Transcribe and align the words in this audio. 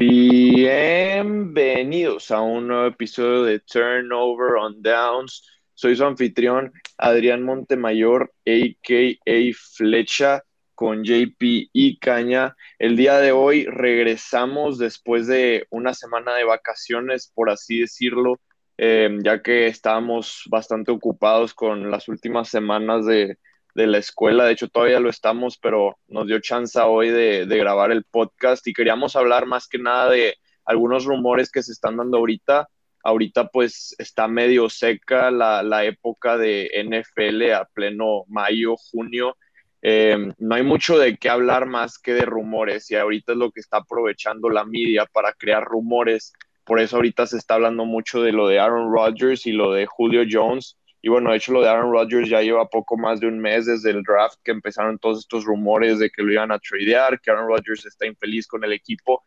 Bienvenidos 0.00 2.30
a 2.30 2.40
un 2.40 2.68
nuevo 2.68 2.86
episodio 2.86 3.42
de 3.42 3.58
Turnover 3.58 4.54
on 4.54 4.80
Downs. 4.80 5.42
Soy 5.74 5.96
su 5.96 6.04
anfitrión 6.04 6.72
Adrián 6.98 7.42
Montemayor, 7.42 8.32
a.k.a. 8.46 9.52
Flecha, 9.74 10.44
con 10.76 11.02
JP 11.02 11.42
y 11.72 11.98
Caña. 11.98 12.54
El 12.78 12.96
día 12.96 13.18
de 13.18 13.32
hoy 13.32 13.64
regresamos 13.64 14.78
después 14.78 15.26
de 15.26 15.66
una 15.70 15.94
semana 15.94 16.36
de 16.36 16.44
vacaciones, 16.44 17.32
por 17.34 17.50
así 17.50 17.80
decirlo, 17.80 18.38
eh, 18.76 19.18
ya 19.24 19.42
que 19.42 19.66
estábamos 19.66 20.44
bastante 20.48 20.92
ocupados 20.92 21.54
con 21.54 21.90
las 21.90 22.06
últimas 22.06 22.48
semanas 22.48 23.04
de, 23.04 23.36
de 23.78 23.86
la 23.86 23.98
escuela. 23.98 24.44
De 24.44 24.52
hecho, 24.52 24.68
todavía 24.68 24.98
lo 24.98 25.08
estamos, 25.08 25.56
pero 25.56 25.98
nos 26.08 26.26
dio 26.26 26.40
chance 26.40 26.78
hoy 26.80 27.10
de, 27.10 27.46
grabar 27.46 27.92
el 27.92 28.02
podcast 28.02 28.66
y 28.66 28.72
queríamos 28.72 29.14
hablar 29.14 29.46
más 29.46 29.68
que 29.68 29.78
nada 29.78 30.10
de 30.10 30.36
algunos 30.64 31.04
rumores 31.04 31.50
que 31.50 31.62
se 31.62 31.70
están 31.70 31.96
dando 31.96 32.18
ahorita. 32.18 32.68
Ahorita 33.04 33.46
pues 33.48 33.94
está 33.98 34.26
medio 34.26 34.68
seca 34.68 35.30
la, 35.30 35.84
época 35.84 36.36
de 36.36 36.68
NFL 36.84 37.52
a 37.52 37.64
pleno 37.72 38.24
mayo, 38.26 38.74
junio. 38.76 39.36
Em, 39.80 40.32
no 40.38 40.56
hay 40.56 40.64
mucho 40.64 40.98
de 40.98 41.16
qué 41.16 41.28
hablar 41.28 41.66
más 41.66 42.00
que 42.00 42.12
de 42.14 42.24
rumores 42.24 42.90
y 42.90 42.96
ahorita 42.96 43.32
es 43.32 43.38
lo 43.38 43.52
que 43.52 43.60
está 43.60 43.76
aprovechando 43.76 44.50
la 44.50 44.64
media 44.64 45.06
para 45.06 45.32
crear 45.34 45.64
rumores. 45.64 46.32
Por 46.64 46.80
eso 46.80 46.96
ahorita 46.96 47.28
se 47.28 47.38
está 47.38 47.54
hablando 47.54 47.84
mucho 47.84 48.22
de 48.22 48.32
lo 48.32 48.48
de 48.48 48.58
Aaron 48.58 48.92
Rodgers 48.92 49.46
y 49.46 49.52
lo 49.52 49.72
de 49.72 49.86
Julio 49.86 50.24
Jones 50.28 50.76
y 51.08 51.10
bueno, 51.10 51.30
de 51.30 51.38
hecho 51.38 51.52
lo 51.52 51.62
de 51.62 51.70
Aaron 51.70 51.90
Rodgers 51.90 52.28
ya 52.28 52.42
lleva 52.42 52.68
poco 52.68 52.98
más 52.98 53.18
de 53.18 53.26
un 53.26 53.38
mes 53.38 53.64
desde 53.64 53.92
el 53.92 54.02
draft 54.02 54.40
que 54.44 54.50
empezaron 54.50 54.98
todos 54.98 55.20
estos 55.20 55.46
rumores 55.46 55.98
de 55.98 56.10
que 56.10 56.22
lo 56.22 56.30
iban 56.30 56.52
a 56.52 56.58
tradear, 56.58 57.18
que 57.18 57.30
Aaron 57.30 57.48
Rodgers 57.48 57.86
está 57.86 58.04
infeliz 58.04 58.46
con 58.46 58.62
el 58.62 58.74
equipo. 58.74 59.22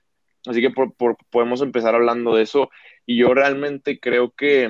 Así 0.46 0.62
que 0.62 0.72
podemos 1.32 1.60
empezar 1.64 1.96
hablando 1.96 2.36
de 2.36 2.44
eso. 2.44 2.70
Y 3.08 3.18
yo 3.18 3.34
realmente 3.34 4.00
creo 4.00 4.30
que, 4.30 4.70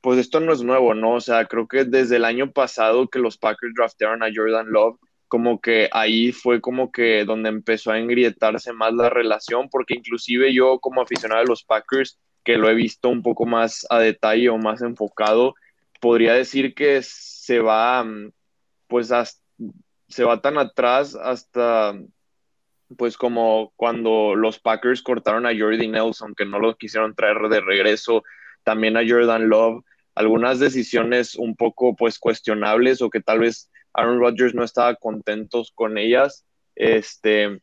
pues 0.00 0.18
esto 0.18 0.40
no 0.40 0.52
es 0.52 0.64
nuevo, 0.64 0.94
¿no? 0.94 1.12
O 1.12 1.20
sea, 1.20 1.44
creo 1.44 1.68
que 1.68 1.84
desde 1.84 2.16
el 2.16 2.24
año 2.24 2.50
pasado 2.50 3.06
que 3.06 3.20
los 3.20 3.38
Packers 3.38 3.74
draftearon 3.76 4.24
a 4.24 4.30
Jordan 4.34 4.66
Love, 4.68 4.98
como 5.28 5.60
que 5.60 5.88
ahí 5.92 6.32
fue 6.32 6.60
como 6.60 6.90
que 6.90 7.24
donde 7.24 7.50
empezó 7.50 7.92
a 7.92 8.00
engrietarse 8.00 8.72
más 8.72 8.94
la 8.94 9.10
relación, 9.10 9.68
porque 9.68 9.94
inclusive 9.94 10.52
yo 10.52 10.80
como 10.80 11.02
aficionado 11.02 11.42
de 11.42 11.46
los 11.46 11.62
Packers, 11.62 12.18
que 12.42 12.56
lo 12.56 12.68
he 12.68 12.74
visto 12.74 13.08
un 13.08 13.22
poco 13.22 13.46
más 13.46 13.86
a 13.90 14.00
detalle 14.00 14.48
o 14.48 14.58
más 14.58 14.82
enfocado, 14.82 15.54
podría 16.00 16.34
decir 16.34 16.74
que 16.74 17.00
se 17.02 17.60
va, 17.60 18.02
mm, 18.02 18.32
pues, 18.88 19.12
se 20.08 20.24
va 20.24 20.40
tan 20.40 20.58
atrás 20.58 21.14
hasta, 21.14 21.94
pues, 22.96 23.16
como 23.16 23.72
cuando 23.76 24.34
los 24.34 24.58
Packers 24.58 25.02
cortaron 25.02 25.46
a 25.46 25.56
Jordi 25.56 25.88
Nelson, 25.88 26.34
que 26.34 26.46
no 26.46 26.58
lo 26.58 26.76
quisieron 26.76 27.14
traer 27.14 27.48
de 27.48 27.60
regreso, 27.60 28.24
también 28.64 28.96
a 28.96 29.04
Jordan 29.06 29.48
Love, 29.48 29.84
algunas 30.14 30.58
decisiones 30.58 31.36
un 31.36 31.54
poco, 31.56 31.94
pues, 31.94 32.18
cuestionables 32.18 33.02
o 33.02 33.10
que 33.10 33.20
tal 33.20 33.40
vez 33.40 33.70
Aaron 33.92 34.18
Rodgers 34.20 34.54
no 34.54 34.64
estaba 34.64 34.94
contentos 34.96 35.72
con 35.74 35.98
ellas, 35.98 36.44
este, 36.74 37.60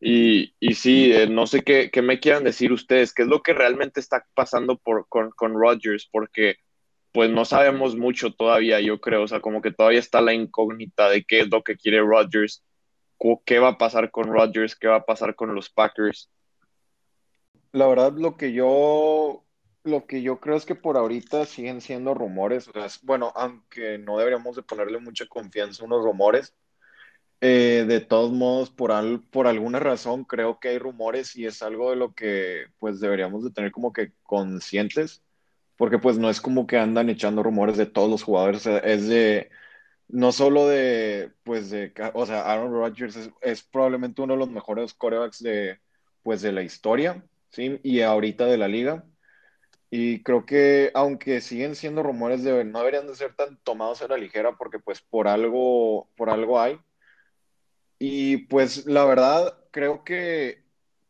y, 0.00 0.54
y 0.60 0.74
sí, 0.74 1.12
eh, 1.12 1.28
no 1.28 1.46
sé 1.46 1.62
qué, 1.62 1.90
qué, 1.90 2.02
me 2.02 2.20
quieran 2.20 2.44
decir 2.44 2.72
ustedes, 2.72 3.14
qué 3.14 3.22
es 3.22 3.28
lo 3.28 3.42
que 3.42 3.54
realmente 3.54 4.00
está 4.00 4.26
pasando 4.34 4.78
con, 5.08 5.30
con 5.30 5.54
Rodgers, 5.54 6.08
porque 6.10 6.56
pues 7.14 7.30
no 7.30 7.44
sabemos 7.44 7.96
mucho 7.96 8.32
todavía, 8.32 8.80
yo 8.80 9.00
creo, 9.00 9.22
o 9.22 9.28
sea, 9.28 9.38
como 9.38 9.62
que 9.62 9.70
todavía 9.70 10.00
está 10.00 10.20
la 10.20 10.34
incógnita 10.34 11.08
de 11.08 11.22
qué 11.22 11.38
es 11.38 11.48
lo 11.48 11.62
que 11.62 11.76
quiere 11.76 12.00
Rodgers, 12.00 12.64
qué 13.46 13.60
va 13.60 13.68
a 13.68 13.78
pasar 13.78 14.10
con 14.10 14.32
Rodgers, 14.32 14.74
qué 14.74 14.88
va 14.88 14.96
a 14.96 15.04
pasar 15.04 15.36
con 15.36 15.54
los 15.54 15.70
Packers. 15.70 16.28
La 17.70 17.86
verdad, 17.86 18.14
lo 18.16 18.36
que 18.36 18.52
yo, 18.52 19.44
lo 19.84 20.06
que 20.06 20.22
yo 20.22 20.40
creo 20.40 20.56
es 20.56 20.66
que 20.66 20.74
por 20.74 20.96
ahorita 20.96 21.46
siguen 21.46 21.80
siendo 21.80 22.14
rumores, 22.14 22.68
bueno, 23.02 23.32
aunque 23.36 23.96
no 23.96 24.18
deberíamos 24.18 24.56
de 24.56 24.64
ponerle 24.64 24.98
mucha 24.98 25.26
confianza 25.26 25.84
a 25.84 25.86
unos 25.86 26.02
rumores, 26.02 26.52
eh, 27.40 27.84
de 27.86 28.00
todos 28.00 28.32
modos, 28.32 28.70
por, 28.70 28.90
por 29.30 29.46
alguna 29.46 29.78
razón 29.78 30.24
creo 30.24 30.58
que 30.58 30.70
hay 30.70 30.78
rumores 30.78 31.36
y 31.36 31.46
es 31.46 31.62
algo 31.62 31.90
de 31.90 31.96
lo 31.96 32.12
que 32.12 32.64
pues 32.80 32.98
deberíamos 32.98 33.44
de 33.44 33.52
tener 33.52 33.70
como 33.70 33.92
que 33.92 34.14
conscientes 34.24 35.23
porque 35.76 35.98
pues 35.98 36.18
no 36.18 36.30
es 36.30 36.40
como 36.40 36.66
que 36.66 36.78
andan 36.78 37.08
echando 37.10 37.42
rumores 37.42 37.76
de 37.76 37.86
todos 37.86 38.10
los 38.10 38.22
jugadores, 38.22 38.66
es 38.66 39.08
de, 39.08 39.50
no 40.08 40.32
solo 40.32 40.68
de, 40.68 41.32
pues 41.42 41.70
de, 41.70 41.92
o 42.14 42.26
sea, 42.26 42.42
Aaron 42.42 42.72
Rodgers 42.72 43.30
es, 43.40 43.62
probablemente 43.62 44.22
uno 44.22 44.34
de 44.34 44.38
los 44.40 44.50
mejores 44.50 44.94
corebacks 44.94 45.42
de, 45.42 45.80
pues 46.22 46.42
de 46.42 46.52
la 46.52 46.62
historia, 46.62 47.24
¿sí? 47.50 47.80
Y 47.82 48.00
ahorita 48.00 48.46
de 48.46 48.58
la 48.58 48.68
liga. 48.68 49.04
Y 49.90 50.22
creo 50.24 50.44
que 50.44 50.90
aunque 50.94 51.40
siguen 51.40 51.76
siendo 51.76 52.02
rumores 52.02 52.42
de 52.42 52.64
no 52.64 52.80
deberían 52.80 53.06
de 53.06 53.14
ser 53.14 53.34
tan 53.34 53.58
tomados 53.62 54.02
a 54.02 54.08
la 54.08 54.16
ligera 54.16 54.56
porque 54.56 54.78
pues 54.80 55.00
por 55.02 55.28
algo, 55.28 56.08
por 56.16 56.30
algo 56.30 56.60
hay. 56.60 56.80
Y 57.98 58.38
pues 58.48 58.86
la 58.86 59.04
verdad 59.04 59.56
creo 59.70 60.04
que 60.04 60.63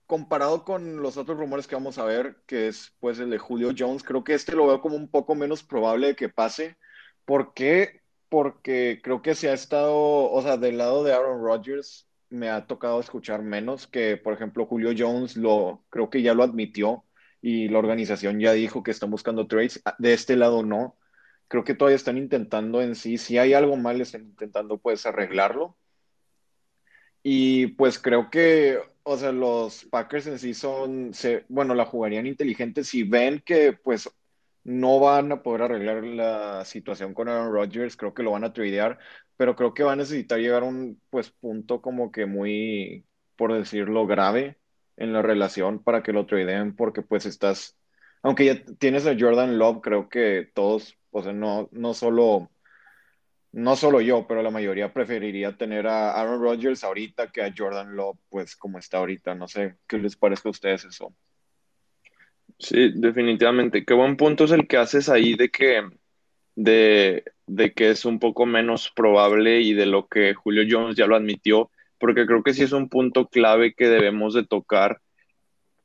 comparado 0.06 0.64
con 0.64 1.02
los 1.02 1.16
otros 1.16 1.38
rumores 1.38 1.66
que 1.66 1.74
vamos 1.76 1.98
a 1.98 2.04
ver, 2.04 2.36
que 2.46 2.68
es 2.68 2.94
pues 3.00 3.18
el 3.18 3.30
de 3.30 3.38
Julio 3.38 3.72
Jones, 3.76 4.02
creo 4.02 4.24
que 4.24 4.34
este 4.34 4.54
lo 4.54 4.66
veo 4.66 4.80
como 4.80 4.96
un 4.96 5.08
poco 5.08 5.34
menos 5.34 5.62
probable 5.62 6.08
de 6.08 6.16
que 6.16 6.28
pase. 6.28 6.76
¿Por 7.24 7.54
qué? 7.54 8.02
Porque 8.28 9.00
creo 9.02 9.22
que 9.22 9.34
se 9.34 9.48
ha 9.50 9.54
estado, 9.54 9.94
o 9.96 10.42
sea, 10.42 10.56
del 10.56 10.78
lado 10.78 11.04
de 11.04 11.12
Aaron 11.14 11.42
Rodgers 11.42 12.08
me 12.30 12.50
ha 12.50 12.66
tocado 12.66 13.00
escuchar 13.00 13.42
menos 13.42 13.86
que, 13.86 14.16
por 14.16 14.34
ejemplo, 14.34 14.66
Julio 14.66 14.92
Jones 14.96 15.36
lo 15.36 15.84
creo 15.90 16.10
que 16.10 16.22
ya 16.22 16.34
lo 16.34 16.42
admitió 16.42 17.04
y 17.40 17.68
la 17.68 17.78
organización 17.78 18.40
ya 18.40 18.52
dijo 18.52 18.82
que 18.82 18.90
están 18.90 19.10
buscando 19.10 19.46
trades. 19.46 19.82
De 19.98 20.14
este 20.14 20.36
lado 20.36 20.62
no. 20.62 20.96
Creo 21.48 21.64
que 21.64 21.74
todavía 21.74 21.96
están 21.96 22.18
intentando 22.18 22.82
en 22.82 22.94
sí, 22.94 23.18
si 23.18 23.38
hay 23.38 23.52
algo 23.54 23.76
mal, 23.76 24.00
están 24.00 24.22
intentando 24.22 24.78
pues 24.78 25.06
arreglarlo. 25.06 25.76
Y 27.24 27.68
pues 27.68 27.98
creo 27.98 28.30
que 28.30 28.78
o 29.04 29.16
sea, 29.18 29.32
los 29.32 29.84
Packers 29.86 30.26
en 30.26 30.38
sí 30.38 30.54
son, 30.54 31.12
se, 31.14 31.44
bueno, 31.48 31.74
la 31.74 31.84
jugarían 31.86 32.26
inteligente 32.26 32.84
si 32.84 33.04
ven 33.04 33.42
que 33.44 33.74
pues 33.74 34.10
no 34.64 34.98
van 34.98 35.30
a 35.32 35.42
poder 35.42 35.62
arreglar 35.62 36.02
la 36.04 36.64
situación 36.64 37.14
con 37.14 37.28
Aaron 37.28 37.52
Rodgers, 37.52 37.96
creo 37.96 38.14
que 38.14 38.22
lo 38.22 38.32
van 38.32 38.44
a 38.44 38.52
tradear, 38.54 38.98
pero 39.36 39.56
creo 39.56 39.74
que 39.74 39.82
va 39.84 39.92
a 39.92 39.96
necesitar 39.96 40.38
llegar 40.40 40.62
a 40.62 40.66
un 40.66 41.00
pues 41.10 41.30
punto 41.30 41.82
como 41.82 42.10
que 42.12 42.26
muy, 42.26 43.06
por 43.36 43.52
decirlo, 43.52 44.06
grave 44.06 44.58
en 44.96 45.12
la 45.12 45.22
relación 45.22 45.82
para 45.82 46.02
que 46.02 46.12
lo 46.12 46.26
tradeen, 46.26 46.74
porque 46.74 47.02
pues 47.02 47.26
estás, 47.26 47.76
aunque 48.22 48.46
ya 48.46 48.64
tienes 48.78 49.06
a 49.06 49.16
Jordan 49.18 49.58
Love, 49.58 49.80
creo 49.82 50.08
que 50.08 50.50
todos, 50.54 50.96
o 51.10 51.22
sea, 51.22 51.32
no, 51.34 51.68
no 51.72 51.92
solo 51.94 52.50
no 53.54 53.76
solo 53.76 54.00
yo, 54.00 54.26
pero 54.26 54.42
la 54.42 54.50
mayoría 54.50 54.92
preferiría 54.92 55.56
tener 55.56 55.86
a 55.86 56.20
Aaron 56.20 56.42
Rodgers 56.42 56.82
ahorita 56.82 57.30
que 57.30 57.40
a 57.40 57.54
Jordan 57.56 57.94
Love, 57.94 58.18
pues 58.28 58.56
como 58.56 58.78
está 58.80 58.98
ahorita. 58.98 59.36
No 59.36 59.46
sé 59.46 59.76
qué 59.86 59.98
les 59.98 60.16
parece 60.16 60.48
a 60.48 60.50
ustedes 60.50 60.84
eso. 60.84 61.14
Sí, 62.58 62.90
definitivamente. 62.96 63.84
Qué 63.84 63.94
buen 63.94 64.16
punto 64.16 64.44
es 64.44 64.50
el 64.50 64.66
que 64.66 64.76
haces 64.76 65.08
ahí 65.08 65.36
de 65.36 65.50
que, 65.50 65.88
de, 66.56 67.22
de 67.46 67.72
que 67.72 67.90
es 67.90 68.04
un 68.04 68.18
poco 68.18 68.44
menos 68.44 68.90
probable 68.90 69.60
y 69.60 69.72
de 69.72 69.86
lo 69.86 70.08
que 70.08 70.34
Julio 70.34 70.64
Jones 70.68 70.96
ya 70.96 71.06
lo 71.06 71.14
admitió, 71.14 71.70
porque 71.98 72.26
creo 72.26 72.42
que 72.42 72.54
sí 72.54 72.64
es 72.64 72.72
un 72.72 72.88
punto 72.88 73.28
clave 73.28 73.72
que 73.74 73.86
debemos 73.88 74.34
de 74.34 74.44
tocar, 74.44 75.00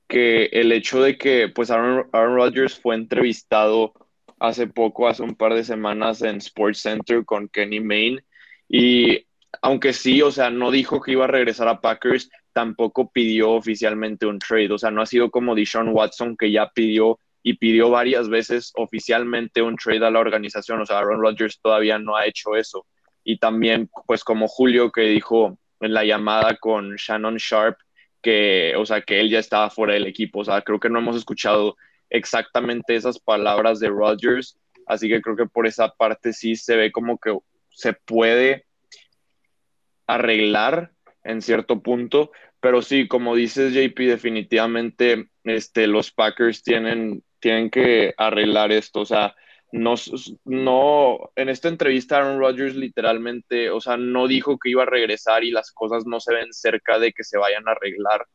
que 0.08 0.46
el 0.46 0.72
hecho 0.72 1.04
de 1.04 1.20
que 1.20 1.50
pues 1.50 1.70
Aaron, 1.70 2.10
Aaron 2.14 2.36
Rodgers 2.36 2.80
fue 2.80 2.96
entrevistado 2.96 3.94
hace 4.40 4.68
poco, 4.68 5.08
hace 5.08 5.24
un 5.24 5.36
par 5.36 5.54
de 5.54 5.64
semanas 5.64 6.22
en 6.22 6.38
Sports 6.38 6.80
Center 6.80 7.26
con 7.26 7.48
Kenny 7.50 7.80
Main. 7.80 8.22
Y 8.68 9.26
aunque 9.62 9.94
sí, 9.94 10.22
o 10.22 10.32
sea, 10.32 10.50
no 10.50 10.72
dijo 10.72 11.02
que 11.02 11.14
iba 11.14 11.26
a 11.26 11.28
regresar 11.28 11.68
a 11.68 11.82
Packers, 11.82 12.30
tampoco 12.54 13.12
pidió 13.12 13.52
oficialmente 13.52 14.26
un 14.26 14.40
trade. 14.40 14.72
O 14.72 14.78
sea, 14.78 14.92
no 14.92 15.02
ha 15.02 15.06
sido 15.06 15.30
como 15.32 15.56
Deshaun 15.56 15.90
Watson 15.90 16.36
que 16.38 16.52
ya 16.52 16.70
pidió 16.70 17.20
y 17.42 17.54
pidió 17.54 17.90
varias 17.90 18.30
veces 18.30 18.72
oficialmente 18.76 19.62
un 19.62 19.76
trade 19.76 20.06
a 20.06 20.12
la 20.12 20.20
organización. 20.20 20.82
O 20.82 20.86
sea, 20.86 21.00
Aaron 21.00 21.22
Rodgers 21.22 21.60
todavía 21.62 22.00
no 22.00 22.16
ha 22.16 22.26
hecho 22.26 22.56
eso. 22.56 22.86
Y 23.24 23.38
también, 23.38 23.90
pues 24.08 24.24
como 24.24 24.48
Julio 24.48 24.92
que 24.92 25.02
dijo 25.02 25.58
en 25.80 25.94
la 25.94 26.04
llamada 26.04 26.58
con 26.58 26.96
Shannon 26.96 27.38
Sharp, 27.38 27.78
que, 28.22 28.74
o 28.78 28.86
sea, 28.86 29.02
que 29.02 29.20
él 29.20 29.30
ya 29.30 29.40
estaba 29.40 29.70
fuera 29.70 29.94
del 29.94 30.08
equipo. 30.08 30.40
O 30.40 30.46
sea, 30.46 30.62
creo 30.62 30.80
que 30.80 30.90
no 30.90 31.00
hemos 31.00 31.16
escuchado 31.16 31.76
exactamente 32.10 32.96
esas 32.96 33.20
palabras 33.20 33.80
de 33.80 33.90
Rodgers, 33.90 34.58
así 34.88 35.08
que 35.10 35.22
creo 35.22 35.36
que 35.36 35.46
por 35.46 35.68
esa 35.68 35.90
parte 35.90 36.34
sí 36.34 36.56
se 36.56 36.76
ve 36.76 36.92
como 36.92 37.18
que 37.18 37.38
se 37.70 37.94
puede 37.94 38.66
arreglar 40.08 40.92
en 41.24 41.42
cierto 41.42 41.82
punto, 41.82 42.32
pero 42.60 42.82
sí, 42.82 43.08
como 43.08 43.36
dices 43.36 43.74
JP, 43.74 44.00
definitivamente 44.08 45.30
este, 45.44 45.88
los 45.88 46.12
Packers 46.12 46.64
tienen, 46.64 47.24
tienen 47.40 47.70
que 47.70 48.14
arreglar 48.18 48.72
esto, 48.72 49.02
o 49.02 49.06
sea, 49.06 49.36
no, 49.72 49.94
no, 50.46 51.32
en 51.36 51.50
esta 51.50 51.68
entrevista 51.68 52.18
Aaron 52.18 52.40
Rodgers 52.40 52.76
literalmente, 52.76 53.70
o 53.70 53.80
sea, 53.80 53.98
no 53.98 54.28
dijo 54.28 54.58
que 54.58 54.72
iba 54.72 54.84
a 54.84 54.88
regresar 54.88 55.44
y 55.44 55.52
las 55.52 55.72
cosas 55.72 56.06
no 56.08 56.20
se 56.20 56.34
ven 56.34 56.52
cerca 56.54 56.98
de 56.98 57.12
que 57.14 57.24
se 57.24 57.38
vayan 57.38 57.68
a 57.68 57.72
arreglar 57.74 58.26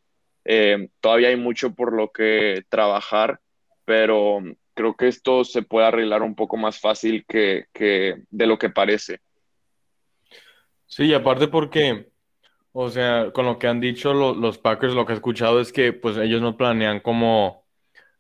Eh, 0.44 0.88
todavía 1.00 1.28
hay 1.28 1.36
mucho 1.36 1.74
por 1.74 1.92
lo 1.94 2.12
que 2.12 2.64
trabajar, 2.68 3.40
pero 3.84 4.40
creo 4.74 4.94
que 4.94 5.08
esto 5.08 5.44
se 5.44 5.62
puede 5.62 5.86
arreglar 5.86 6.22
un 6.22 6.34
poco 6.34 6.56
más 6.56 6.80
fácil 6.80 7.24
que, 7.26 7.66
de 7.72 8.46
lo 8.46 8.58
que 8.58 8.70
parece. 8.70 9.20
Sí, 10.86 11.04
y 11.06 11.14
aparte 11.14 11.48
porque, 11.48 12.10
o 12.72 12.90
sea, 12.90 13.30
con 13.32 13.46
lo 13.46 13.58
que 13.58 13.68
han 13.68 13.80
dicho 13.80 14.12
los 14.12 14.58
Packers, 14.58 14.94
lo 14.94 15.06
que 15.06 15.12
he 15.12 15.16
escuchado 15.16 15.60
es 15.60 15.72
que 15.72 15.92
pues 15.92 16.16
ellos 16.16 16.42
no 16.42 16.56
planean 16.56 17.00
como, 17.00 17.64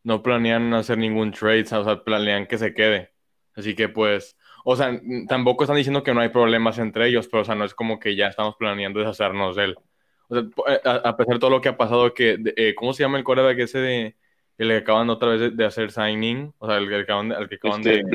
no 0.02 0.22
planean 0.22 0.72
hacer 0.74 0.98
ningún 0.98 1.32
trade, 1.32 1.62
o 1.62 1.84
sea, 1.84 2.04
planean 2.04 2.46
que 2.46 2.58
se 2.58 2.74
quede. 2.74 3.12
Así 3.54 3.74
que 3.74 3.88
pues, 3.88 4.36
o 4.64 4.76
sea, 4.76 4.98
tampoco 5.28 5.64
están 5.64 5.76
diciendo 5.76 6.02
que 6.02 6.14
no 6.14 6.20
hay 6.20 6.30
problemas 6.30 6.78
entre 6.78 7.08
ellos, 7.08 7.28
pero 7.28 7.42
o 7.42 7.44
sea, 7.44 7.54
no 7.54 7.64
es 7.64 7.74
como 7.74 7.98
que 8.00 8.16
ya 8.16 8.28
estamos 8.28 8.56
planeando 8.56 9.00
deshacernos 9.00 9.56
de 9.56 9.64
él. 9.64 9.76
O 10.28 10.34
sea, 10.34 10.44
eh, 10.68 10.80
a, 10.84 11.16
pesar 11.16 11.34
de 11.34 11.40
todo 11.40 11.50
lo 11.50 11.60
que 11.60 11.68
ha 11.68 11.76
pasado, 11.76 12.14
que, 12.14 12.38
eh, 12.56 12.74
¿cómo 12.74 12.92
se 12.92 13.02
llama 13.02 13.18
el 13.18 13.24
coreback 13.24 13.58
ese 13.58 13.78
de, 13.78 14.16
el 14.58 14.68
que 14.68 14.76
acaban 14.76 15.10
otra 15.10 15.30
vez 15.30 15.56
de, 15.56 15.64
hacer 15.64 15.90
signing? 15.90 16.52
O 16.58 16.66
sea, 16.66 16.78
el, 16.78 16.88
que 16.88 16.96
acaban, 16.96 17.28
de, 17.28 17.36
el 17.36 17.48
que 17.48 17.56
acaban 17.56 17.82
de... 17.82 17.96
Este, 17.96 18.12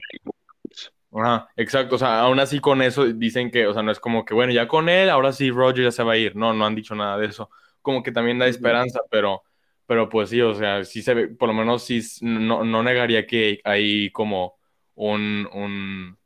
Ajá, 1.12 1.50
exacto, 1.56 1.96
o 1.96 1.98
sea, 1.98 2.20
aún 2.20 2.40
así 2.40 2.60
con 2.60 2.84
eso 2.84 3.06
dicen 3.06 3.50
que, 3.50 3.66
o 3.66 3.74
sea, 3.74 3.82
no 3.82 3.92
es 3.92 4.00
como 4.00 4.26
que, 4.26 4.36
bueno, 4.36 4.54
ya 4.54 4.68
con 4.68 4.90
él, 4.90 5.10
ahora 5.10 5.32
sí 5.32 5.50
Roger 5.50 5.86
ya 5.86 5.92
se 5.92 6.04
va 6.04 6.14
a 6.14 6.18
ir, 6.18 6.36
no, 6.36 6.54
no 6.54 6.66
han 6.68 6.76
dicho 6.76 6.94
nada 6.94 7.18
de 7.18 7.26
eso, 7.26 7.50
como 7.82 8.04
que 8.04 8.12
también 8.12 8.38
da 8.38 8.48
esperanza, 8.48 9.00
pero, 9.10 9.42
pero 9.88 10.08
pues 10.08 10.30
sí, 10.30 10.40
o 10.42 10.54
sea, 10.54 10.84
sí 10.86 11.02
se 11.02 11.16
ve, 11.16 11.28
por 11.28 11.50
lo 11.50 11.56
menos 11.56 11.84
sí, 11.84 12.02
no, 12.22 12.64
no 12.64 12.84
negaría 12.84 13.26
que 13.26 13.60
hay 13.64 14.12
como 14.12 14.60
un, 14.94 15.50
un, 15.52 16.18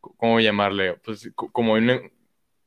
¿cómo 0.00 0.40
llamarle? 0.40 0.94
Pues 0.94 1.30
como 1.36 1.76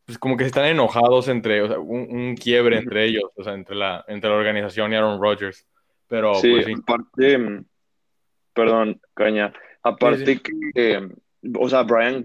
pues 0.05 0.17
como 0.17 0.37
que 0.37 0.45
están 0.45 0.65
enojados 0.65 1.27
entre, 1.27 1.61
o 1.61 1.67
sea, 1.67 1.79
un, 1.79 2.35
quiebre 2.35 2.77
entre 2.77 3.05
ellos, 3.05 3.23
o 3.35 3.43
sea, 3.43 3.53
entre 3.53 3.75
la, 3.75 4.03
entre 4.07 4.29
la 4.29 4.35
organización 4.37 4.91
y 4.91 4.95
Aaron 4.95 5.21
Rodgers. 5.21 5.65
Pero, 6.13 6.35
sí, 6.35 6.51
pues, 6.51 6.67
aparte, 6.79 7.63
perdón, 8.53 9.01
Caña, 9.15 9.51
aparte 9.81 10.39
que, 10.43 11.09
o 11.57 11.67
sea, 11.67 11.81
Brian 11.81 12.23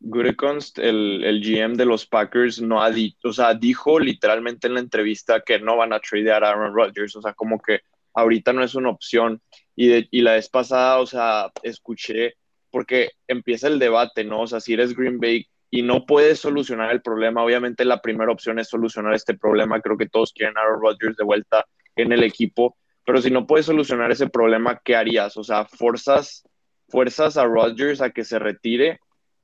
Gutekunst, 0.00 0.78
el, 0.78 1.24
el, 1.24 1.40
GM 1.40 1.74
de 1.74 1.86
los 1.86 2.04
Packers, 2.04 2.60
no 2.60 2.82
ha 2.82 2.90
dicho, 2.90 3.28
o 3.28 3.32
sea, 3.32 3.54
dijo 3.54 3.98
literalmente 3.98 4.66
en 4.66 4.74
la 4.74 4.80
entrevista 4.80 5.40
que 5.40 5.58
no 5.58 5.78
van 5.78 5.94
a 5.94 6.00
tradear 6.00 6.44
a 6.44 6.50
Aaron 6.50 6.74
Rodgers, 6.74 7.16
o 7.16 7.22
sea, 7.22 7.32
como 7.32 7.58
que 7.62 7.80
ahorita 8.12 8.52
no 8.52 8.62
es 8.62 8.74
una 8.74 8.90
opción. 8.90 9.40
Y, 9.74 9.88
de, 9.88 10.06
y 10.10 10.20
la 10.20 10.32
vez 10.32 10.50
pasada, 10.50 11.00
o 11.00 11.06
sea, 11.06 11.50
escuché, 11.62 12.34
porque 12.70 13.12
empieza 13.26 13.68
el 13.68 13.78
debate, 13.78 14.22
¿no? 14.22 14.42
O 14.42 14.46
sea, 14.48 14.60
si 14.60 14.74
eres 14.74 14.94
Green 14.94 15.18
Bay 15.18 15.46
y 15.70 15.80
no 15.80 16.04
puedes 16.04 16.40
solucionar 16.40 16.90
el 16.90 17.00
problema. 17.00 17.42
Obviamente 17.42 17.86
la 17.86 18.02
primera 18.02 18.32
opción 18.32 18.58
es 18.58 18.68
solucionar 18.68 19.14
este 19.14 19.32
problema. 19.32 19.80
Creo 19.80 19.96
que 19.96 20.10
todos 20.10 20.34
quieren 20.34 20.58
a 20.58 20.60
Aaron 20.60 20.82
Rodgers 20.82 21.16
de 21.16 21.24
vuelta 21.24 21.64
en 21.96 22.12
el 22.12 22.22
equipo, 22.22 22.76
pero 23.10 23.22
si 23.22 23.30
no 23.32 23.44
puedes 23.44 23.66
solucionar 23.66 24.12
ese 24.12 24.28
problema, 24.28 24.80
¿qué 24.84 24.94
harías? 24.94 25.36
O 25.36 25.42
sea, 25.42 25.64
¿fuerzas, 25.64 26.48
fuerzas 26.88 27.36
a 27.36 27.44
Rodgers 27.44 28.00
a 28.00 28.10
que 28.10 28.22
se 28.22 28.38
retire 28.38 29.00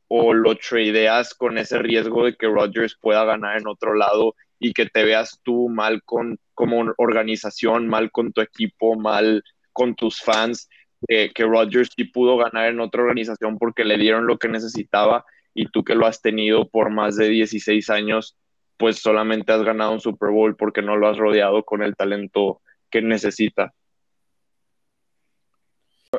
o 0.06 0.32
lo 0.34 0.54
tradeas 0.54 1.34
con 1.34 1.58
ese 1.58 1.80
riesgo 1.80 2.26
de 2.26 2.36
que 2.36 2.46
Rodgers 2.46 2.96
pueda 3.00 3.24
ganar 3.24 3.58
en 3.58 3.66
otro 3.66 3.94
lado 3.94 4.36
y 4.60 4.72
que 4.72 4.86
te 4.86 5.02
veas 5.02 5.40
tú 5.42 5.68
mal 5.68 6.00
con 6.04 6.38
como 6.54 6.92
organización, 6.96 7.88
mal 7.88 8.12
con 8.12 8.32
tu 8.32 8.40
equipo, 8.40 8.94
mal 8.94 9.42
con 9.72 9.96
tus 9.96 10.20
fans, 10.20 10.68
que 11.08 11.32
Rodgers 11.36 11.90
sí 11.96 12.04
pudo 12.04 12.36
ganar 12.36 12.68
en 12.68 12.78
otra 12.78 13.02
organización 13.02 13.58
porque 13.58 13.84
le 13.84 13.98
dieron 13.98 14.28
lo 14.28 14.38
que 14.38 14.46
necesitaba 14.46 15.24
y 15.54 15.66
tú 15.72 15.82
que 15.82 15.96
lo 15.96 16.06
has 16.06 16.22
tenido 16.22 16.68
por 16.68 16.90
más 16.90 17.16
de 17.16 17.30
16 17.30 17.90
años, 17.90 18.36
pues 18.76 19.00
solamente 19.00 19.50
has 19.50 19.64
ganado 19.64 19.90
un 19.90 20.00
Super 20.00 20.30
Bowl 20.30 20.54
porque 20.54 20.82
no 20.82 20.94
lo 20.94 21.08
has 21.08 21.16
rodeado 21.18 21.64
con 21.64 21.82
el 21.82 21.96
talento 21.96 22.60
que 22.90 23.02
necesita. 23.02 23.72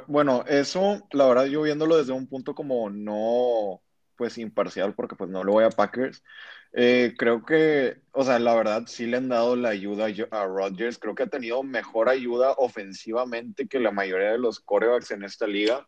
Bueno, 0.08 0.44
eso, 0.48 1.08
la 1.12 1.28
verdad, 1.28 1.46
yo 1.46 1.62
viéndolo 1.62 1.98
desde 1.98 2.14
un 2.14 2.28
punto 2.28 2.54
como 2.54 2.90
no, 2.90 3.82
pues 4.16 4.38
imparcial, 4.38 4.94
porque 4.94 5.16
pues 5.16 5.30
no 5.30 5.44
lo 5.44 5.54
voy 5.54 5.64
a 5.64 5.70
Packers, 5.70 6.24
eh, 6.74 7.16
creo 7.18 7.46
que, 7.46 8.02
o 8.12 8.24
sea, 8.24 8.40
la 8.40 8.54
verdad 8.56 8.84
sí 8.88 9.06
le 9.08 9.18
han 9.18 9.30
dado 9.30 9.56
la 9.56 9.70
ayuda 9.70 10.08
a 10.32 10.46
Rodgers, 10.46 11.00
creo 11.00 11.16
que 11.16 11.24
ha 11.24 11.28
tenido 11.28 11.64
mejor 11.64 12.10
ayuda 12.10 12.52
ofensivamente 12.58 13.68
que 13.68 13.80
la 13.80 13.92
mayoría 13.92 14.32
de 14.32 14.38
los 14.38 14.60
corebacks 14.60 15.12
en 15.12 15.24
esta 15.24 15.48
liga. 15.48 15.88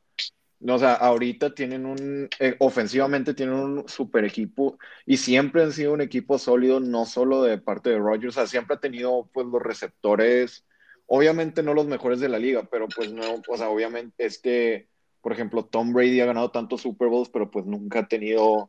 O 0.67 0.77
sea, 0.77 0.93
ahorita 0.93 1.53
tienen 1.53 1.85
un, 1.85 2.29
eh, 2.39 2.55
ofensivamente 2.59 3.33
tienen 3.33 3.55
un 3.55 3.87
super 3.87 4.25
equipo 4.25 4.77
y 5.05 5.15
siempre 5.17 5.63
han 5.63 5.71
sido 5.71 5.93
un 5.93 6.01
equipo 6.01 6.37
sólido, 6.37 6.81
no 6.81 7.05
solo 7.05 7.43
de 7.43 7.57
parte 7.59 7.91
de 7.91 7.97
Rodgers, 7.99 8.35
o 8.35 8.39
sea, 8.39 8.47
siempre 8.47 8.75
ha 8.75 8.79
tenido 8.79 9.29
pues 9.33 9.47
los 9.47 9.61
receptores, 9.61 10.65
obviamente 11.09 11.63
no 11.63 11.73
los 11.73 11.88
mejores 11.88 12.19
de 12.19 12.29
la 12.29 12.39
liga, 12.39 12.67
pero 12.71 12.88
pues 12.88 13.11
no, 13.11 13.41
o 13.47 13.57
sea, 13.57 13.69
obviamente 13.69 14.25
este, 14.25 14.88
por 15.21 15.33
ejemplo, 15.33 15.65
Tom 15.65 15.91
Brady 15.91 16.21
ha 16.21 16.25
ganado 16.25 16.51
tantos 16.51 16.81
Super 16.81 17.09
Bowls, 17.09 17.29
pero 17.29 17.51
pues 17.51 17.65
nunca 17.65 18.00
ha 18.00 18.07
tenido, 18.07 18.67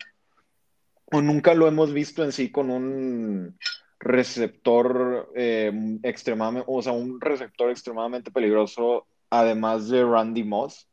o 1.13 1.23
nunca 1.23 1.55
lo 1.55 1.69
hemos 1.69 1.93
visto 1.93 2.25
en 2.25 2.33
sí 2.33 2.51
con 2.51 2.71
un 2.71 3.59
receptor 3.99 5.31
eh, 5.37 5.71
extremadamente, 6.03 6.67
o 6.69 6.83
sea, 6.83 6.93
un 6.93 7.21
receptor 7.21 7.71
extremadamente 7.71 8.31
peligroso, 8.31 9.07
además 9.29 9.89
de 9.89 10.03
Randy 10.03 10.43
Moss. 10.43 10.89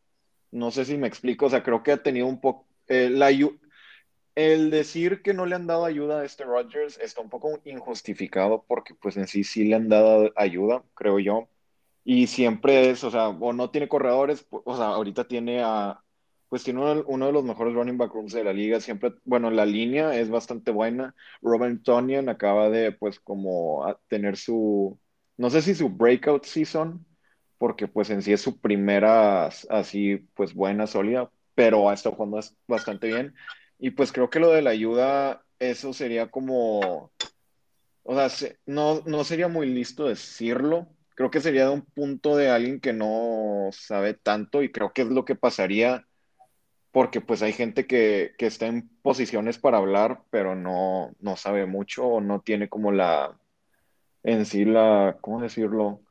No 0.51 0.71
sé 0.71 0.85
si 0.85 0.97
me 0.97 1.07
explico, 1.07 1.45
o 1.45 1.50
sea, 1.50 1.63
creo 1.63 1.81
que 1.81 1.93
ha 1.93 2.03
tenido 2.03 2.27
un 2.27 2.41
poco... 2.41 2.67
Eh, 2.88 3.09
el 4.38 4.69
decir 4.69 5.24
que 5.24 5.34
no 5.34 5.48
le 5.48 5.56
han 5.56 5.66
dado 5.66 5.84
ayuda 5.84 6.22
a 6.22 6.25
este 6.25 6.44
Rodgers 6.44 7.00
está 7.00 7.22
un 7.22 7.30
poco 7.30 7.60
injustificado 7.66 8.63
porque 8.68 8.94
pues 8.94 9.18
en 9.18 9.28
sí 9.28 9.44
sí 9.44 9.66
le 9.66 9.75
han 9.75 9.89
dado 9.89 10.31
ayuda, 10.36 10.84
creo 10.94 11.18
yo. 11.18 11.50
Y 12.04 12.28
siempre 12.28 12.92
es, 12.92 13.04
o 13.04 13.10
sea, 13.10 13.30
o 13.30 13.54
no 13.54 13.72
tiene 13.72 13.88
corredores, 13.88 14.45
o 14.51 14.78
sea, 14.78 14.88
ahorita 14.89 15.28
tiene 15.28 15.63
a, 15.63 16.04
pues 16.50 16.63
tiene 16.63 16.80
uno, 17.07 17.25
de 17.25 17.31
los 17.31 17.44
mejores 17.44 17.74
running 17.74 17.98
back 17.98 18.13
rooms 18.13 18.34
de 18.34 18.44
la 18.44 18.54
liga, 18.54 18.80
siempre, 18.80 19.16
bueno, 19.25 19.50
la 19.51 19.66
línea 19.66 20.16
es 20.19 20.30
bastante 20.30 20.72
buena. 20.72 21.16
Robert 21.42 21.81
Tonian 21.84 22.30
acaba 22.30 22.69
de, 22.69 22.92
pues, 22.92 23.19
como 23.19 23.86
tener 24.07 24.38
su, 24.38 25.00
no 25.38 25.50
sé 25.50 25.63
si 25.63 25.74
su 25.75 25.89
breakout 25.89 26.45
season, 26.45 27.06
porque 27.57 27.88
pues 27.88 28.12
en 28.12 28.22
sí 28.22 28.34
es 28.34 28.42
su 28.42 28.60
primera 28.62 29.48
así 29.69 30.18
pues 30.36 30.54
buena, 30.54 30.86
sólida, 30.88 31.31
pero 31.56 31.89
ha 31.89 31.95
estado 31.95 32.16
jugando 32.16 32.39
bastante 32.68 33.07
bien. 33.07 33.34
Y 33.79 33.91
pues 33.91 34.12
creo 34.12 34.29
que 34.29 34.39
lo 34.39 34.51
de 34.51 34.62
la 34.62 34.71
ayuda, 34.71 35.44
eso 35.59 35.94
sería 35.94 36.29
como, 36.29 37.12
o 38.03 38.29
sea, 38.29 38.50
no, 38.65 39.01
no 39.05 39.24
sería 39.24 39.48
muy 39.48 39.67
listo 39.67 40.07
decirlo. 40.07 40.88
Creo 41.15 41.31
que 41.31 41.41
sería 41.41 41.65
de 41.65 41.72
un 41.72 41.81
punto 41.81 42.36
de 42.36 42.50
alguien 42.50 42.79
que 42.79 42.93
no 42.93 43.69
sabe 43.72 44.13
tanto 44.13 44.63
y 44.63 44.72
creo 44.72 44.93
que 44.93 45.03
es 45.03 45.07
lo 45.10 45.25
que 45.25 45.36
pasaría 45.36 46.05
porque 46.91 47.22
pues 47.22 47.43
hay 47.43 47.53
gente 47.53 47.86
que, 47.86 48.34
que 48.38 48.48
está 48.48 48.65
en 48.67 48.89
posiciones 49.03 49.60
para 49.60 49.77
hablar, 49.77 50.24
pero 50.31 50.55
no, 50.55 51.12
no 51.19 51.36
sabe 51.36 51.65
mucho 51.67 52.07
o 52.07 52.22
no 52.22 52.41
tiene 52.41 52.69
como 52.69 52.91
la, 52.91 53.38
en 54.24 54.46
sí 54.46 54.65
la, 54.65 55.17
¿cómo 55.22 55.41
decirlo? 55.41 56.01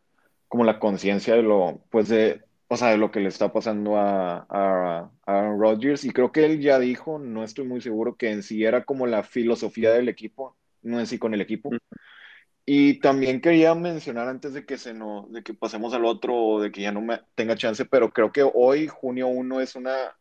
como 0.49 0.65
la 0.65 0.79
conciencia 0.79 1.35
de 1.35 1.43
lo, 1.43 1.83
pues 1.91 2.09
de, 2.09 2.43
o 2.69 2.77
sea, 2.77 2.89
de 2.91 2.99
lo 2.99 3.11
que 3.11 3.21
le 3.21 3.29
está 3.29 3.53
pasando 3.53 3.97
a, 3.97 4.47
a, 4.49 5.11
Aaron 5.27 5.61
Rodgers. 5.61 6.05
Y 6.05 6.11
creo 6.11 6.33
que 6.33 6.45
él 6.47 6.61
ya 6.61 6.79
dijo, 6.79 7.19
no 7.19 7.45
estoy 7.45 7.67
muy 7.67 7.81
seguro, 7.81 8.17
que 8.17 8.31
en 8.31 8.43
sí 8.43 8.65
era 8.65 8.85
como 8.85 9.07
la 9.07 9.23
filosofía 9.23 9.93
del 9.93 10.09
equipo, 10.09 10.57
no 10.83 10.99
en 11.01 11.07
sí 11.07 11.19
con 11.19 11.35
el 11.35 11.41
equipo. 11.41 11.71
Y 12.65 12.99
también 13.01 13.41
quería 13.41 13.75
mencionar 13.77 14.29
antes 14.29 14.53
de 14.53 14.67
que 14.67 14.77
se 14.77 14.93
no, 14.93 15.29
de 15.31 15.43
que 15.45 15.55
pasemos 15.55 15.95
al 15.95 16.05
otro 16.05 16.35
o 16.37 16.61
de 16.61 16.73
que 16.73 16.83
ya 16.83 16.91
no 16.93 17.01
me 17.01 17.21
tenga 17.37 17.57
chance, 17.57 17.85
pero 17.85 18.13
creo 18.13 18.33
que 18.33 18.43
hoy, 18.43 18.89
junio 18.89 19.29
1, 19.29 19.61
es 19.61 19.77
una, 19.77 20.17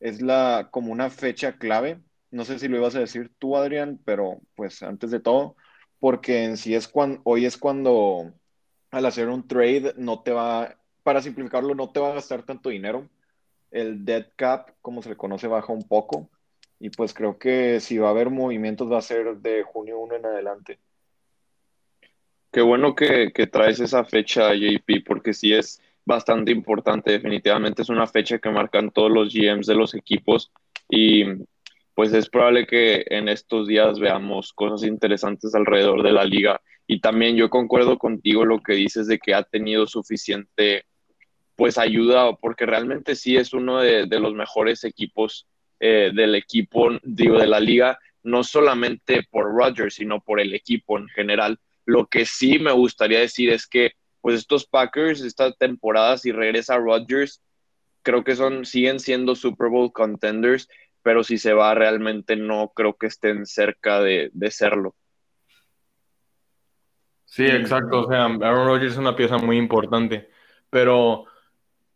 es 0.00 0.22
la, 0.22 0.68
como 0.70 0.92
una 0.92 1.10
fecha 1.10 1.58
clave. 1.58 2.00
No 2.30 2.44
sé 2.46 2.58
si 2.58 2.68
lo 2.68 2.78
ibas 2.78 2.94
a 2.96 3.00
decir 3.00 3.30
tú, 3.38 3.56
Adrián, 3.56 4.00
pero 4.04 4.40
pues 4.54 4.82
antes 4.82 5.10
de 5.10 5.20
todo, 5.20 5.56
porque 5.98 6.44
en 6.44 6.56
sí 6.56 6.74
es 6.74 6.88
cuando, 6.88 7.20
hoy 7.24 7.44
es 7.46 7.58
cuando 7.58 8.32
al 8.90 9.06
hacer 9.06 9.28
un 9.28 9.46
trade 9.46 9.94
no 9.96 10.22
te 10.22 10.32
va, 10.32 10.79
para 11.02 11.22
simplificarlo, 11.22 11.74
no 11.74 11.90
te 11.90 12.00
va 12.00 12.10
a 12.10 12.14
gastar 12.14 12.42
tanto 12.42 12.68
dinero. 12.68 13.08
El 13.70 14.04
dead 14.04 14.26
cap, 14.36 14.70
como 14.82 15.02
se 15.02 15.10
le 15.10 15.16
conoce, 15.16 15.46
baja 15.46 15.72
un 15.72 15.86
poco. 15.86 16.28
Y 16.78 16.90
pues 16.90 17.12
creo 17.12 17.38
que 17.38 17.80
si 17.80 17.98
va 17.98 18.08
a 18.08 18.10
haber 18.10 18.30
movimientos 18.30 18.90
va 18.90 18.98
a 18.98 19.02
ser 19.02 19.36
de 19.36 19.62
junio 19.62 19.98
1 19.98 20.16
en 20.16 20.26
adelante. 20.26 20.78
Qué 22.50 22.62
bueno 22.62 22.94
que, 22.94 23.32
que 23.32 23.46
traes 23.46 23.78
esa 23.80 24.04
fecha, 24.04 24.54
JP, 24.54 25.04
porque 25.06 25.32
sí 25.34 25.52
es 25.52 25.80
bastante 26.04 26.50
importante. 26.50 27.12
Definitivamente 27.12 27.82
es 27.82 27.88
una 27.88 28.06
fecha 28.06 28.38
que 28.38 28.50
marcan 28.50 28.90
todos 28.90 29.10
los 29.10 29.32
GMs 29.32 29.66
de 29.66 29.74
los 29.74 29.94
equipos 29.94 30.50
y 30.88 31.24
pues 31.94 32.12
es 32.12 32.28
probable 32.28 32.66
que 32.66 33.04
en 33.08 33.28
estos 33.28 33.68
días 33.68 33.98
veamos 33.98 34.52
cosas 34.52 34.88
interesantes 34.88 35.54
alrededor 35.54 36.02
de 36.02 36.12
la 36.12 36.24
liga. 36.24 36.60
Y 36.86 37.00
también 37.00 37.36
yo 37.36 37.50
concuerdo 37.50 37.98
contigo 37.98 38.44
lo 38.44 38.60
que 38.60 38.72
dices 38.72 39.06
de 39.06 39.18
que 39.18 39.34
ha 39.34 39.42
tenido 39.42 39.86
suficiente 39.86 40.86
pues 41.60 41.76
ayuda, 41.76 42.36
porque 42.36 42.64
realmente 42.64 43.14
sí 43.14 43.36
es 43.36 43.52
uno 43.52 43.80
de, 43.80 44.06
los 44.18 44.32
mejores 44.32 44.82
equipos 44.82 45.46
eh, 45.78 46.10
del 46.14 46.34
equipo, 46.34 46.88
digo, 47.02 47.38
de 47.38 47.46
la 47.46 47.60
liga, 47.60 47.98
no 48.22 48.44
solamente 48.44 49.28
por 49.30 49.54
Rodgers, 49.54 49.96
sino 49.96 50.22
por 50.22 50.40
el 50.40 50.54
equipo 50.54 50.96
en 50.96 51.06
general. 51.08 51.60
Lo 51.84 52.06
que 52.06 52.24
sí 52.24 52.58
me 52.58 52.72
gustaría 52.72 53.20
decir 53.20 53.50
es 53.50 53.66
que, 53.66 53.92
pues 54.22 54.36
estos 54.36 54.64
Packers, 54.64 55.20
esta 55.20 55.52
temporada, 55.52 56.16
si 56.16 56.32
regresa 56.32 56.78
Rodgers, 56.78 57.42
creo 58.00 58.24
que 58.24 58.36
son, 58.36 58.64
siguen 58.64 58.98
siendo 58.98 59.34
Super 59.34 59.68
Bowl 59.68 59.92
contenders, 59.92 60.66
pero 61.02 61.22
si 61.24 61.36
se 61.36 61.52
va 61.52 61.74
realmente 61.74 62.36
no 62.36 62.72
creo 62.74 62.96
que 62.96 63.08
estén 63.08 63.44
cerca 63.44 64.00
de, 64.00 64.30
de 64.32 64.50
serlo. 64.50 64.94
Sí, 67.26 67.44
exacto. 67.44 68.06
O 68.06 68.08
sea, 68.08 68.24
Aaron 68.24 68.66
Rodgers 68.66 68.92
es 68.92 68.98
una 68.98 69.14
pieza 69.14 69.36
muy 69.36 69.58
importante. 69.58 70.30
Pero, 70.70 71.26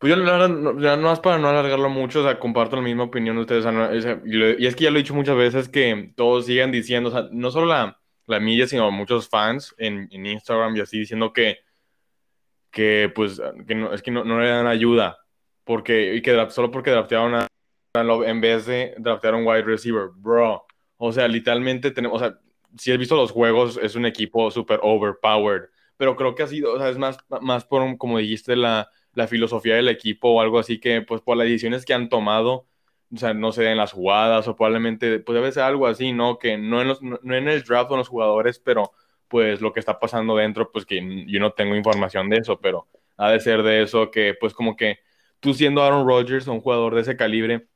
pues 0.04 0.14
yo 0.18 0.23
la 0.23 0.32
verdad, 0.32 0.49
no, 0.50 0.78
ya 0.78 0.96
no 0.96 1.04
más 1.04 1.18
para 1.20 1.38
no 1.38 1.49
alargarlo 1.49 1.88
mucho, 1.88 2.20
o 2.20 2.25
sea, 2.25 2.38
comparto 2.38 2.76
la 2.76 2.82
misma 2.82 3.04
opinión 3.04 3.37
de 3.37 3.40
ustedes. 3.40 3.64
o 3.64 3.70
sea, 3.70 3.73
no- 3.73 3.94
y, 4.58 4.66
es 4.66 4.76
que 4.76 4.84
ya 4.84 4.90
lo 4.90 4.99
he 4.99 5.02
dicho 5.02 5.14
muchas 5.14 5.34
veces 5.34 5.70
que 5.70 6.12
todos 6.14 6.44
siguen 6.44 6.70
diciendo, 6.70 7.08
o 7.08 7.12
sea, 7.12 7.26
no 7.32 7.50
solo 7.50 7.64
la, 7.64 7.99
la 8.26 8.38
media, 8.38 8.66
sino 8.66 8.90
muchos 8.90 9.30
fans 9.30 9.75
en, 9.78 10.06
en 10.12 10.26
Instagram 10.26 10.76
y 10.76 10.80
así 10.80 10.99
diciendo 10.99 11.32
que, 11.32 11.61
que 12.70 13.11
pues, 13.14 13.40
que 13.66 13.75
no, 13.75 13.94
es 13.94 14.02
que 14.02 14.11
no, 14.11 14.25
no 14.25 14.38
le 14.40 14.49
dan 14.50 14.66
ayuda. 14.66 15.16
Porque, 15.64 16.16
y 16.16 16.20
que 16.20 16.34
draft- 16.34 16.50
solo 16.50 16.70
porque 16.70 16.90
draftearon 16.90 17.34
a 17.37 17.46
en 17.94 18.40
vez 18.42 18.66
de 18.66 18.94
draftear 18.99 19.32
a 19.32 19.37
un 19.38 19.46
wide 19.46 19.62
receiver, 19.62 20.11
bro. 20.14 20.66
O 20.99 21.12
sea, 21.12 21.26
literalmente 21.28 21.90
tenemos, 21.92 22.20
o 22.20 22.25
sea, 22.26 22.38
si 22.76 22.92
has 22.92 22.99
visto 22.99 23.16
los 23.16 23.30
juegos, 23.30 23.78
es 23.82 23.94
un 23.94 24.04
equipo 24.04 24.50
súper 24.50 24.80
overpowered, 24.82 25.70
pero 25.96 26.14
creo 26.14 26.34
que 26.34 26.42
ha 26.42 26.46
sido, 26.46 26.75
o 26.75 26.78
sea, 26.78 26.90
es 26.90 26.99
más, 26.99 27.16
más 27.40 27.64
por, 27.64 27.96
como 27.96 28.18
dijiste, 28.18 28.54
la, 28.54 28.90
la 29.14 29.26
filosofía 29.28 29.76
del 29.76 29.88
equipo 29.88 30.30
o 30.30 30.40
algo 30.40 30.59
así 30.59 30.78
que, 30.80 31.02
pues, 31.02 31.21
por 31.23 31.37
las 31.37 31.47
decisiones 31.47 31.85
que 31.85 31.94
han 31.94 32.09
tomado, 32.09 32.66
o 33.14 33.16
sea, 33.16 33.35
no 33.35 33.52
sé, 33.52 33.71
en 33.71 33.76
las 33.78 33.92
jugadas 33.92 34.49
o 34.49 34.56
probablemente, 34.56 35.21
pues, 35.21 35.35
debe 35.35 35.52
ser 35.52 35.62
algo 35.64 35.87
así, 35.87 36.12
¿no? 36.12 36.38
Que 36.38 36.56
no 36.59 36.80
en, 36.83 36.88
los- 36.88 37.02
no, 37.02 37.18
no 37.23 37.35
en 37.37 37.49
el 37.49 37.62
draft 37.62 37.90
o 37.90 37.94
en 37.94 37.99
los 37.99 38.09
jugadores, 38.09 38.59
pero, 38.59 38.92
pues, 39.28 39.61
lo 39.61 39.73
que 39.73 39.80
está 39.80 39.99
pasando 39.99 40.37
dentro, 40.37 40.71
pues, 40.73 40.85
que 40.87 41.25
yo 41.26 41.40
no 41.40 41.52
tengo 41.52 41.75
información 41.76 42.28
de 42.30 42.38
eso, 42.38 42.61
pero 42.61 42.88
ha 43.16 43.30
de 43.30 43.40
ser 43.40 43.62
de 43.62 43.83
eso 43.83 44.11
que, 44.11 44.35
pues, 44.38 44.52
como 44.54 44.76
que 44.76 44.99
tú 45.40 45.54
siendo 45.54 45.83
Aaron 45.83 46.06
Rodgers, 46.09 46.47
un 46.49 46.61
jugador 46.61 46.94
de 46.94 47.02
ese 47.02 47.16
calibre, 47.16 47.66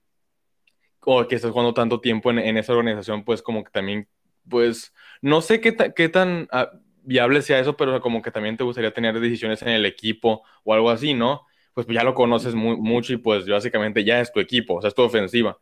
o 1.05 1.27
que 1.27 1.37
estás 1.37 1.51
jugando 1.51 1.75
tanto 1.75 2.01
tiempo 2.01 2.31
en, 2.31 2.39
en 2.39 2.57
esa 2.57 2.73
organización, 2.75 3.25
pues 3.25 3.43
como 3.43 3.65
que 3.65 3.71
también, 3.71 4.09
pues, 4.49 4.93
no 5.23 5.41
sé 5.41 5.61
qué, 5.61 5.73
ta- 5.73 5.93
qué 5.95 6.09
tan 6.09 6.49
ah, 6.53 6.71
viable 7.09 7.43
sea 7.43 7.59
eso, 7.61 7.77
pero 7.77 8.01
como 8.01 8.23
que 8.23 8.31
también 8.31 8.57
te 8.57 8.65
gustaría 8.65 8.93
tener 8.93 9.19
decisiones 9.21 9.63
en 9.63 9.69
el 9.71 9.87
equipo 9.87 10.43
o 10.65 10.75
algo 10.75 10.91
así, 10.91 11.15
¿no? 11.15 11.47
Pues, 11.75 11.87
pues 11.87 11.97
ya 11.97 12.05
lo 12.05 12.15
conoces 12.15 12.55
mu- 12.55 12.77
mucho 12.79 13.13
y 13.13 13.17
pues 13.19 13.47
básicamente 13.49 14.05
ya 14.05 14.21
es 14.21 14.33
tu 14.33 14.41
equipo, 14.41 14.77
o 14.77 14.81
sea, 14.83 14.89
es 14.89 14.95
tu 14.95 15.03
ofensiva. 15.03 15.59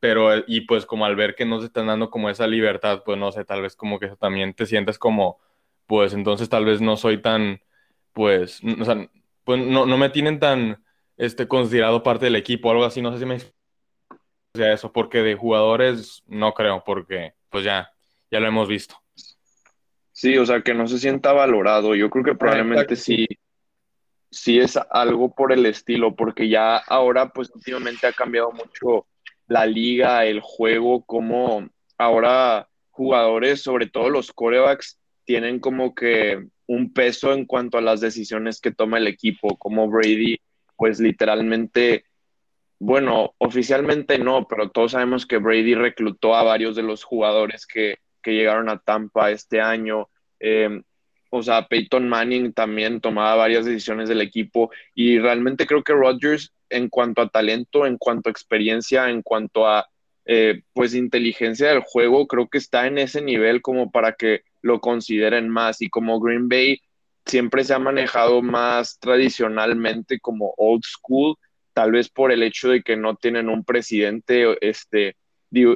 Pero, 0.00 0.32
eh, 0.34 0.44
y 0.46 0.62
pues 0.62 0.86
como 0.86 1.04
al 1.06 1.16
ver 1.16 1.34
que 1.34 1.44
no 1.44 1.60
se 1.60 1.66
están 1.66 1.86
dando 1.88 2.10
como 2.10 2.30
esa 2.30 2.46
libertad, 2.46 3.02
pues 3.04 3.18
no 3.18 3.32
sé, 3.32 3.44
tal 3.44 3.62
vez 3.62 3.76
como 3.76 3.98
que 3.98 4.08
también 4.16 4.54
te 4.54 4.66
sientes 4.66 4.98
como, 4.98 5.38
pues 5.86 6.12
entonces 6.14 6.48
tal 6.48 6.64
vez 6.64 6.80
no 6.80 6.96
soy 6.96 7.20
tan, 7.20 7.60
pues, 8.12 8.60
o 8.80 8.84
sea, 8.84 9.08
pues 9.44 9.60
no, 9.64 9.86
no 9.86 9.98
me 9.98 10.10
tienen 10.10 10.38
tan, 10.38 10.84
este, 11.16 11.48
considerado 11.48 12.02
parte 12.02 12.26
del 12.26 12.36
equipo 12.36 12.68
o 12.68 12.72
algo 12.72 12.84
así, 12.84 13.02
no 13.02 13.12
sé 13.12 13.18
si 13.20 13.26
me 13.26 13.38
sea 14.54 14.72
eso, 14.72 14.92
porque 14.92 15.18
de 15.22 15.34
jugadores 15.36 16.22
no 16.26 16.52
creo, 16.54 16.82
porque 16.84 17.34
pues 17.50 17.64
ya, 17.64 17.92
ya 18.30 18.40
lo 18.40 18.48
hemos 18.48 18.68
visto. 18.68 18.96
Sí, 20.18 20.36
o 20.36 20.44
sea, 20.44 20.62
que 20.62 20.74
no 20.74 20.88
se 20.88 20.98
sienta 20.98 21.32
valorado. 21.32 21.94
Yo 21.94 22.10
creo 22.10 22.24
que 22.24 22.34
probablemente 22.34 22.94
exacto. 22.94 23.04
sí, 23.04 23.28
sí 24.32 24.58
es 24.58 24.76
algo 24.90 25.32
por 25.32 25.52
el 25.52 25.64
estilo, 25.64 26.16
porque 26.16 26.48
ya 26.48 26.76
ahora, 26.76 27.28
pues 27.28 27.52
últimamente 27.54 28.08
ha 28.08 28.12
cambiado 28.12 28.50
mucho 28.50 29.06
la 29.46 29.64
liga, 29.64 30.24
el 30.24 30.40
juego, 30.40 31.04
como 31.04 31.68
ahora 31.96 32.68
jugadores, 32.90 33.62
sobre 33.62 33.86
todo 33.86 34.10
los 34.10 34.32
corebacks, 34.32 34.98
tienen 35.24 35.60
como 35.60 35.94
que 35.94 36.48
un 36.66 36.92
peso 36.92 37.32
en 37.32 37.44
cuanto 37.44 37.78
a 37.78 37.80
las 37.82 38.00
decisiones 38.00 38.60
que 38.60 38.72
toma 38.72 38.98
el 38.98 39.06
equipo, 39.06 39.56
como 39.56 39.88
Brady, 39.88 40.40
pues 40.76 40.98
literalmente, 40.98 42.06
bueno, 42.80 43.36
oficialmente 43.38 44.18
no, 44.18 44.48
pero 44.48 44.68
todos 44.70 44.90
sabemos 44.90 45.26
que 45.26 45.38
Brady 45.38 45.76
reclutó 45.76 46.34
a 46.34 46.42
varios 46.42 46.74
de 46.74 46.82
los 46.82 47.04
jugadores 47.04 47.68
que, 47.68 47.98
que 48.22 48.32
llegaron 48.32 48.68
a 48.68 48.78
Tampa 48.78 49.30
este 49.30 49.60
año. 49.60 50.08
Eh, 50.40 50.82
o 51.30 51.42
sea, 51.42 51.68
Peyton 51.68 52.08
Manning 52.08 52.52
también 52.52 53.00
tomaba 53.00 53.34
varias 53.34 53.66
decisiones 53.66 54.08
del 54.08 54.22
equipo 54.22 54.70
y 54.94 55.18
realmente 55.18 55.66
creo 55.66 55.82
que 55.82 55.92
Rodgers 55.92 56.52
en 56.70 56.88
cuanto 56.88 57.22
a 57.22 57.28
talento, 57.28 57.86
en 57.86 57.98
cuanto 57.98 58.28
a 58.28 58.32
experiencia, 58.32 59.10
en 59.10 59.22
cuanto 59.22 59.66
a 59.66 59.86
eh, 60.24 60.62
pues 60.72 60.94
inteligencia 60.94 61.70
del 61.70 61.80
juego, 61.80 62.26
creo 62.26 62.48
que 62.48 62.58
está 62.58 62.86
en 62.86 62.98
ese 62.98 63.22
nivel 63.22 63.62
como 63.62 63.90
para 63.90 64.12
que 64.12 64.42
lo 64.60 64.80
consideren 64.80 65.48
más 65.48 65.80
y 65.80 65.88
como 65.88 66.20
Green 66.20 66.48
Bay 66.48 66.80
siempre 67.24 67.64
se 67.64 67.74
ha 67.74 67.78
manejado 67.78 68.42
más 68.42 68.98
tradicionalmente 68.98 70.18
como 70.18 70.54
old 70.56 70.82
school, 70.84 71.36
tal 71.72 71.92
vez 71.92 72.08
por 72.08 72.32
el 72.32 72.42
hecho 72.42 72.68
de 72.68 72.82
que 72.82 72.96
no 72.96 73.16
tienen 73.16 73.48
un 73.48 73.64
presidente, 73.64 74.56
este, 74.66 75.16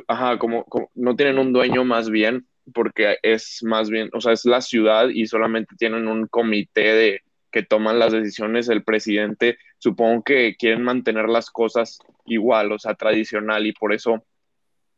ajá, 0.07 0.39
como, 0.39 0.65
como 0.65 0.91
no 0.95 1.17
tienen 1.17 1.39
un 1.39 1.53
dueño 1.53 1.85
más 1.85 2.11
bien, 2.11 2.47
porque 2.73 3.19
es 3.23 3.63
más 3.63 3.91
bien, 3.91 4.11
o 4.13 4.21
sea, 4.21 4.33
es 4.33 4.45
la 4.45 4.61
ciudad 4.61 5.09
y 5.09 5.27
solamente 5.27 5.75
tienen 5.77 6.09
un 6.09 6.27
comité 6.27 6.95
de 6.95 7.21
que 7.51 7.63
toman 7.63 7.99
las 7.99 8.13
decisiones, 8.13 8.69
el 8.69 8.83
presidente, 8.83 9.59
supongo 9.79 10.23
que 10.23 10.57
quieren 10.57 10.83
mantener 10.83 11.29
las 11.29 11.51
cosas 11.51 11.99
igual, 12.25 12.73
o 12.73 12.79
sea, 12.79 12.95
tradicional, 12.95 13.67
y 13.67 13.73
por 13.73 13.93
eso 13.93 14.25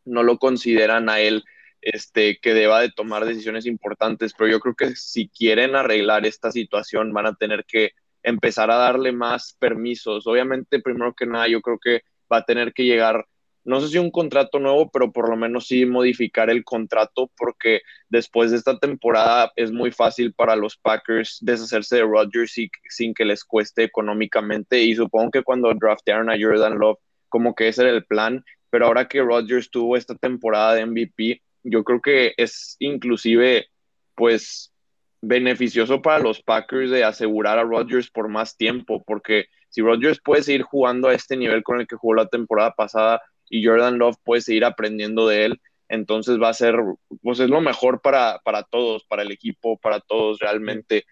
no 0.04 0.22
lo 0.22 0.38
consideran 0.38 1.08
a 1.08 1.20
él 1.20 1.44
este, 1.80 2.38
que 2.40 2.54
deba 2.54 2.80
de 2.80 2.90
tomar 2.90 3.24
decisiones 3.24 3.66
importantes, 3.66 4.34
pero 4.36 4.50
yo 4.50 4.60
creo 4.60 4.74
que 4.74 4.96
si 4.96 5.28
quieren 5.28 5.74
arreglar 5.74 6.26
esta 6.26 6.50
situación 6.50 7.12
van 7.12 7.26
a 7.26 7.34
tener 7.34 7.64
que 7.64 7.92
empezar 8.22 8.70
a 8.70 8.76
darle 8.76 9.12
más 9.12 9.54
permisos. 9.58 10.26
Obviamente, 10.26 10.80
primero 10.80 11.14
que 11.14 11.26
nada, 11.26 11.46
yo 11.46 11.60
creo 11.60 11.78
que 11.78 12.02
va 12.32 12.38
a 12.38 12.44
tener 12.44 12.72
que 12.72 12.84
llegar 12.84 13.26
no 13.64 13.80
sé 13.80 13.88
si 13.88 13.98
un 13.98 14.10
contrato 14.10 14.58
nuevo, 14.58 14.90
pero 14.90 15.10
por 15.10 15.28
lo 15.28 15.36
menos 15.36 15.66
sí 15.66 15.86
modificar 15.86 16.50
el 16.50 16.64
contrato, 16.64 17.30
porque 17.36 17.80
después 18.08 18.50
de 18.50 18.58
esta 18.58 18.78
temporada 18.78 19.52
es 19.56 19.72
muy 19.72 19.90
fácil 19.90 20.34
para 20.34 20.54
los 20.54 20.76
Packers 20.76 21.38
deshacerse 21.40 21.96
de 21.96 22.02
Rodgers 22.02 22.54
sin, 22.88 23.14
que 23.14 23.24
les 23.24 23.44
cueste 23.44 23.84
económicamente. 23.84 24.82
Y 24.82 24.94
supongo 24.94 25.30
que 25.30 25.42
cuando 25.42 25.72
draftearon 25.72 26.30
a 26.30 26.36
Jordan 26.38 26.78
Love, 26.78 26.98
como 27.28 27.54
que 27.54 27.68
ese 27.68 27.82
era 27.82 27.90
el 27.90 28.04
plan, 28.04 28.44
pero 28.68 28.86
ahora 28.86 29.08
que 29.08 29.22
Rodgers 29.22 29.70
tuvo 29.70 29.96
esta 29.96 30.14
temporada 30.14 30.74
de 30.74 30.84
MVP, 30.84 31.42
yo 31.62 31.82
creo 31.84 32.00
que 32.02 32.34
es 32.36 32.76
inclusive, 32.80 33.68
pues, 34.14 34.72
beneficioso 35.22 36.02
para 36.02 36.18
los 36.18 36.42
Packers 36.42 36.90
de 36.90 37.02
asegurar 37.02 37.58
a 37.58 37.64
Rodgers 37.64 38.10
por 38.10 38.28
más 38.28 38.56
tiempo, 38.58 39.02
porque 39.06 39.46
si 39.70 39.80
Rodgers 39.80 40.20
puede 40.22 40.42
seguir 40.42 40.62
jugando 40.62 41.08
a 41.08 41.14
este 41.14 41.36
nivel 41.36 41.62
con 41.62 41.80
el 41.80 41.86
que 41.86 41.96
jugó 41.96 42.14
la 42.14 42.28
temporada 42.28 42.72
pasada, 42.74 43.22
y 43.48 43.64
Jordan 43.64 43.98
Love 43.98 44.16
puede 44.24 44.42
seguir 44.42 44.64
aprendiendo 44.64 45.26
de 45.28 45.46
él, 45.46 45.60
entonces 45.88 46.40
va 46.40 46.48
a 46.48 46.54
ser, 46.54 46.76
pues 47.22 47.40
es 47.40 47.50
lo 47.50 47.60
mejor 47.60 48.00
para, 48.00 48.40
para 48.44 48.62
todos, 48.62 49.04
para 49.04 49.22
el 49.22 49.30
equipo, 49.30 49.78
para 49.78 50.00
todos 50.00 50.38
realmente. 50.38 51.04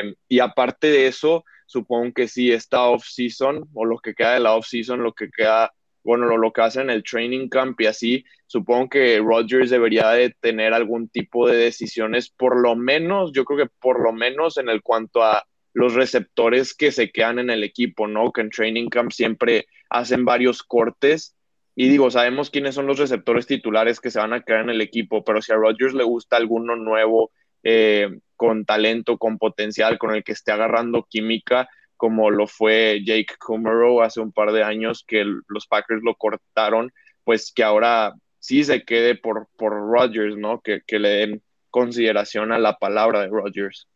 Sí. 0.00 0.14
y 0.28 0.38
aparte 0.40 0.88
de 0.88 1.06
eso, 1.06 1.44
supongo 1.66 2.12
que 2.14 2.28
sí, 2.28 2.50
esta 2.52 2.84
off-season 2.84 3.68
o 3.74 3.84
lo 3.84 3.98
que 3.98 4.14
queda 4.14 4.34
de 4.34 4.40
la 4.40 4.54
off-season, 4.54 5.02
lo 5.02 5.12
que 5.12 5.30
queda, 5.30 5.72
bueno, 6.02 6.26
lo, 6.26 6.36
lo 6.36 6.52
que 6.52 6.62
hacen 6.62 6.84
en 6.84 6.90
el 6.90 7.04
training 7.04 7.48
camp 7.48 7.80
y 7.80 7.86
así, 7.86 8.24
supongo 8.46 8.88
que 8.88 9.18
Rodgers 9.18 9.70
debería 9.70 10.10
de 10.10 10.30
tener 10.40 10.74
algún 10.74 11.08
tipo 11.08 11.48
de 11.48 11.56
decisiones, 11.56 12.30
por 12.30 12.60
lo 12.60 12.76
menos, 12.76 13.32
yo 13.32 13.44
creo 13.44 13.66
que 13.66 13.72
por 13.80 14.02
lo 14.02 14.12
menos 14.12 14.56
en 14.56 14.68
el 14.68 14.82
cuanto 14.82 15.22
a 15.22 15.44
los 15.72 15.94
receptores 15.94 16.74
que 16.74 16.92
se 16.92 17.10
quedan 17.10 17.40
en 17.40 17.50
el 17.50 17.64
equipo, 17.64 18.06
¿no? 18.06 18.32
Que 18.32 18.42
en 18.42 18.50
training 18.50 18.88
camp 18.88 19.10
siempre 19.10 19.66
hacen 19.90 20.24
varios 20.24 20.62
cortes 20.62 21.33
y 21.76 21.88
digo, 21.88 22.10
sabemos 22.10 22.50
quiénes 22.50 22.74
son 22.74 22.86
los 22.86 22.98
receptores 22.98 23.46
titulares 23.46 24.00
que 24.00 24.10
se 24.10 24.20
van 24.20 24.32
a 24.32 24.42
quedar 24.42 24.62
en 24.62 24.70
el 24.70 24.80
equipo, 24.80 25.24
pero 25.24 25.42
si 25.42 25.52
a 25.52 25.56
Rodgers 25.56 25.94
le 25.94 26.04
gusta 26.04 26.36
alguno 26.36 26.76
nuevo, 26.76 27.32
eh, 27.62 28.20
con 28.36 28.64
talento, 28.64 29.18
con 29.18 29.38
potencial, 29.38 29.98
con 29.98 30.14
el 30.14 30.22
que 30.22 30.32
esté 30.32 30.52
agarrando 30.52 31.06
química, 31.08 31.68
como 31.96 32.30
lo 32.30 32.46
fue 32.46 33.02
Jake 33.04 33.34
Kummerow 33.38 34.02
hace 34.02 34.20
un 34.20 34.32
par 34.32 34.52
de 34.52 34.62
años, 34.62 35.04
que 35.06 35.24
los 35.48 35.66
Packers 35.66 36.02
lo 36.04 36.14
cortaron, 36.14 36.92
pues 37.24 37.52
que 37.52 37.64
ahora 37.64 38.12
sí 38.38 38.62
se 38.62 38.84
quede 38.84 39.14
por, 39.14 39.48
por 39.56 39.72
Rodgers, 39.72 40.36
¿no? 40.36 40.60
Que, 40.60 40.82
le 40.90 41.08
den 41.08 41.42
consideración 41.70 42.52
a 42.52 42.58
la 42.58 42.76
palabra 42.78 43.22
de 43.22 43.28
Rodgers. 43.28 43.88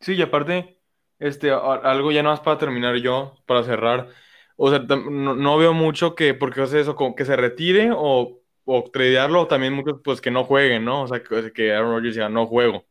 Sí, 0.00 0.14
y 0.14 0.22
aparte, 0.22 0.80
este, 1.18 1.50
algo 1.50 2.12
ya 2.12 2.22
más 2.22 2.40
para 2.40 2.58
terminar 2.58 2.96
yo, 2.96 3.36
para 3.46 3.62
cerrar. 3.62 4.08
O 4.56 4.70
sea, 4.70 4.78
no, 4.80 5.34
no, 5.34 5.58
veo 5.58 5.72
mucho 5.72 6.14
que, 6.14 6.34
porque 6.34 6.62
hace 6.62 6.80
eso, 6.80 6.94
como 6.96 7.14
que 7.14 7.24
se 7.24 7.36
retire 7.36 7.90
o, 7.92 8.40
o 8.64 8.90
tradearlo, 8.90 9.42
o 9.42 9.46
también 9.48 9.72
muchos, 9.72 10.00
pues 10.04 10.20
que 10.20 10.30
no 10.30 10.44
jueguen, 10.44 10.84
¿no? 10.84 11.02
O 11.02 11.08
sea, 11.08 11.22
que, 11.22 11.52
que 11.52 11.72
Aaron 11.72 11.96
Rodgers 11.96 12.14
diga, 12.14 12.28
no 12.28 12.46
juego. 12.46 12.86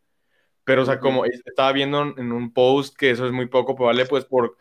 Pero, 0.64 0.84
o 0.84 0.86
sea, 0.86 1.00
como 1.00 1.26
estaba 1.26 1.72
viendo 1.74 2.02
en 2.18 2.32
un 2.32 2.54
post 2.54 2.96
que 2.98 3.12
eso 3.12 3.26
es 3.26 3.32
muy 3.34 3.48
poco 3.48 3.76
probable, 3.76 4.06
pues 4.06 4.26
por, 4.26 4.58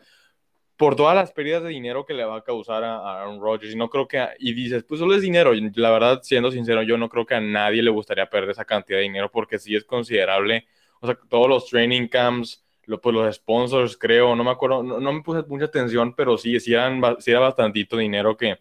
por 0.77 0.95
todas 0.95 1.15
las 1.15 1.31
pérdidas 1.31 1.63
de 1.63 1.69
dinero 1.69 2.05
que 2.05 2.13
le 2.13 2.25
va 2.25 2.37
a 2.37 2.43
causar 2.43 2.83
a, 2.83 3.21
Aaron 3.21 3.39
Rodgers. 3.41 3.73
Y 3.73 3.77
no 3.77 3.89
creo 3.89 4.07
que, 4.07 4.25
y 4.39 4.53
dices, 4.53 4.83
pues 4.83 4.99
solo 4.99 5.15
es 5.15 5.21
dinero. 5.21 5.53
Y 5.53 5.71
la 5.75 5.91
verdad, 5.91 6.21
siendo 6.23 6.51
sincero, 6.51 6.83
yo 6.83 6.97
no 6.97 7.09
creo 7.09 7.25
que 7.25 7.35
a 7.35 7.41
nadie 7.41 7.81
le 7.81 7.91
gustaría 7.91 8.29
perder 8.29 8.51
esa 8.51 8.65
cantidad 8.65 8.97
de 8.99 9.03
dinero 9.03 9.31
porque 9.31 9.59
sí 9.59 9.75
es 9.75 9.85
considerable. 9.85 10.67
O 11.01 11.07
sea, 11.07 11.17
todos 11.29 11.47
los 11.49 11.67
training 11.67 12.07
camps, 12.07 12.62
lo, 12.85 13.01
pues 13.01 13.15
los 13.15 13.35
sponsors, 13.35 13.97
creo, 13.97 14.35
no 14.35 14.43
me 14.43 14.51
acuerdo, 14.51 14.83
no, 14.83 15.13
me 15.13 15.21
puse 15.21 15.43
mucha 15.47 15.65
atención, 15.65 16.15
pero 16.15 16.37
sí, 16.37 16.59
sí, 16.59 16.73
eran, 16.73 17.01
sí 17.19 17.31
era 17.31 17.39
bastantito 17.39 17.97
dinero 17.97 18.37
que 18.37 18.59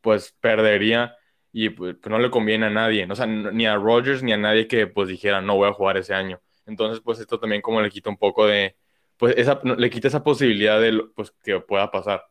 pues 0.00 0.36
perdería 0.40 1.16
y 1.52 1.70
pues, 1.70 1.96
no 2.06 2.18
le 2.18 2.30
conviene 2.30 2.66
a 2.66 2.70
nadie, 2.70 3.06
o 3.10 3.14
sea, 3.14 3.26
ni 3.26 3.66
a 3.66 3.76
Rodgers 3.76 4.22
ni 4.22 4.32
a 4.32 4.36
nadie 4.36 4.68
que 4.68 4.86
pues 4.86 5.08
dijera 5.08 5.40
no 5.40 5.56
voy 5.56 5.68
a 5.68 5.72
jugar 5.72 5.96
ese 5.96 6.14
año. 6.14 6.40
Entonces, 6.66 7.00
pues 7.00 7.18
esto 7.20 7.38
también 7.38 7.62
como 7.62 7.80
le 7.80 7.90
quita 7.90 8.10
un 8.10 8.18
poco 8.18 8.46
de, 8.46 8.76
pues 9.16 9.34
esa, 9.36 9.60
le 9.62 9.90
quita 9.90 10.08
esa 10.08 10.22
posibilidad 10.22 10.80
de 10.80 11.02
pues, 11.14 11.32
que 11.42 11.58
pueda 11.60 11.90
pasar. 11.90 12.24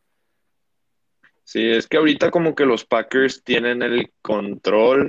Sí, 1.44 1.70
es 1.70 1.88
que 1.88 1.98
ahorita 1.98 2.32
como 2.32 2.56
que 2.56 2.66
los 2.66 2.86
Packers 2.86 3.44
tienen 3.44 3.82
el 3.82 4.12
control 4.22 5.08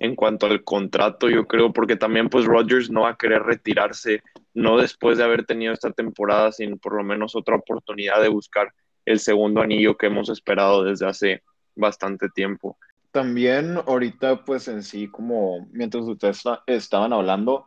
en 0.00 0.14
cuanto 0.14 0.46
al 0.46 0.64
contrato, 0.64 1.28
yo 1.28 1.46
creo, 1.46 1.72
porque 1.72 1.96
también 1.96 2.28
pues 2.28 2.44
Rodgers 2.44 2.90
no 2.90 3.02
va 3.02 3.10
a 3.10 3.16
querer 3.16 3.42
retirarse, 3.42 4.22
no 4.54 4.78
después 4.78 5.18
de 5.18 5.24
haber 5.24 5.44
tenido 5.44 5.72
esta 5.72 5.90
temporada, 5.90 6.52
sin 6.52 6.78
por 6.78 6.94
lo 6.94 7.04
menos 7.04 7.34
otra 7.34 7.56
oportunidad 7.56 8.22
de 8.22 8.28
buscar 8.28 8.72
el 9.04 9.20
segundo 9.20 9.60
anillo 9.60 9.96
que 9.96 10.06
hemos 10.06 10.28
esperado 10.28 10.84
desde 10.84 11.06
hace 11.06 11.42
bastante 11.74 12.28
tiempo. 12.28 12.78
También 13.10 13.78
ahorita 13.86 14.44
pues 14.44 14.68
en 14.68 14.82
sí, 14.82 15.08
como 15.08 15.66
mientras 15.72 16.04
ustedes 16.04 16.42
estaban 16.66 17.12
hablando, 17.12 17.66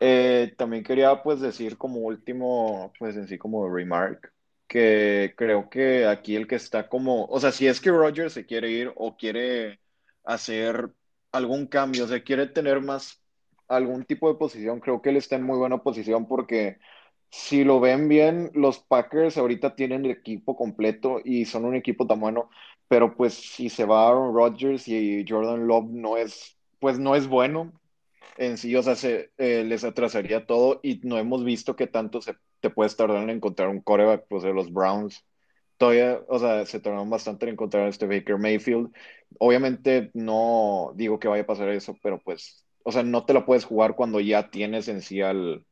eh, 0.00 0.52
también 0.58 0.82
quería 0.82 1.22
pues 1.22 1.40
decir 1.40 1.78
como 1.78 2.00
último, 2.00 2.92
pues 2.98 3.16
en 3.16 3.28
sí 3.28 3.38
como 3.38 3.72
remark, 3.72 4.32
que 4.66 5.34
creo 5.36 5.70
que 5.70 6.06
aquí 6.06 6.36
el 6.36 6.46
que 6.46 6.56
está 6.56 6.88
como, 6.88 7.26
o 7.26 7.40
sea, 7.40 7.52
si 7.52 7.66
es 7.66 7.80
que 7.80 7.90
Roger 7.90 8.30
se 8.30 8.44
quiere 8.44 8.70
ir 8.70 8.92
o 8.96 9.16
quiere 9.16 9.80
hacer 10.24 10.90
algún 11.34 11.66
cambio, 11.66 12.04
o 12.04 12.08
sea, 12.08 12.22
quiere 12.22 12.46
tener 12.46 12.80
más 12.80 13.22
algún 13.68 14.04
tipo 14.04 14.28
de 14.28 14.38
posición, 14.38 14.80
creo 14.80 15.02
que 15.02 15.10
él 15.10 15.16
está 15.16 15.36
en 15.36 15.42
muy 15.42 15.58
buena 15.58 15.78
posición 15.82 16.28
porque 16.28 16.78
si 17.30 17.64
lo 17.64 17.80
ven 17.80 18.08
bien, 18.08 18.50
los 18.54 18.78
Packers 18.78 19.36
ahorita 19.36 19.74
tienen 19.74 20.04
el 20.04 20.12
equipo 20.12 20.56
completo 20.56 21.20
y 21.24 21.46
son 21.46 21.64
un 21.64 21.74
equipo 21.74 22.06
tan 22.06 22.20
bueno, 22.20 22.50
pero 22.88 23.16
pues 23.16 23.34
si 23.34 23.68
se 23.68 23.84
va 23.84 24.08
Aaron 24.08 24.34
Rodgers 24.34 24.86
y 24.88 25.24
Jordan 25.28 25.66
Love 25.66 25.90
no 25.90 26.16
es, 26.16 26.56
pues 26.80 26.98
no 26.98 27.16
es 27.16 27.26
bueno, 27.28 27.72
en 28.36 28.56
sí, 28.58 28.74
o 28.76 28.82
sea, 28.82 28.94
se, 28.96 29.32
eh, 29.38 29.64
les 29.64 29.84
atrasaría 29.84 30.46
todo 30.46 30.80
y 30.82 31.00
no 31.04 31.18
hemos 31.18 31.44
visto 31.44 31.76
que 31.76 31.86
tanto 31.88 32.20
se 32.22 32.36
te 32.60 32.70
puedes 32.70 32.96
tardar 32.96 33.22
en 33.24 33.30
encontrar 33.30 33.68
un 33.68 33.80
coreback, 33.80 34.26
pues 34.28 34.42
de 34.44 34.54
los 34.54 34.72
Browns. 34.72 35.24
Todavía, 35.76 36.20
o 36.28 36.38
sea, 36.38 36.64
se 36.66 36.80
tardaron 36.80 37.10
bastante 37.10 37.46
en 37.46 37.52
encontrar 37.52 37.86
a 37.86 37.88
este 37.88 38.06
Baker 38.06 38.38
Mayfield. 38.38 38.92
Obviamente 39.38 40.10
no 40.14 40.92
digo 40.94 41.18
que 41.18 41.28
vaya 41.28 41.42
a 41.42 41.46
pasar 41.46 41.68
eso, 41.68 41.96
pero 42.02 42.20
pues, 42.22 42.64
o 42.84 42.92
sea, 42.92 43.02
no 43.02 43.24
te 43.24 43.34
la 43.34 43.44
puedes 43.44 43.64
jugar 43.64 43.96
cuando 43.96 44.20
ya 44.20 44.50
tienes 44.50 44.88
en 44.88 45.02
sí 45.02 45.20
al, 45.20 45.64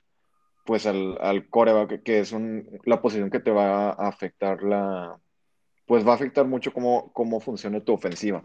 pues 0.65 0.87
al, 0.87 1.19
al 1.21 1.49
coreback, 1.49 2.03
que 2.03 2.21
es 2.21 2.33
un, 2.33 2.69
la 2.85 3.01
posición 3.01 3.31
que 3.31 3.41
te 3.41 3.51
va 3.51 3.91
a 3.91 4.09
afectar 4.09 4.63
la, 4.63 5.17
pues 5.87 6.07
va 6.07 6.13
a 6.13 6.17
afectar 6.17 6.47
mucho 6.47 6.73
cómo, 6.73 7.13
cómo 7.13 7.41
funciona 7.41 7.81
tu 7.81 7.93
ofensiva. 7.93 8.43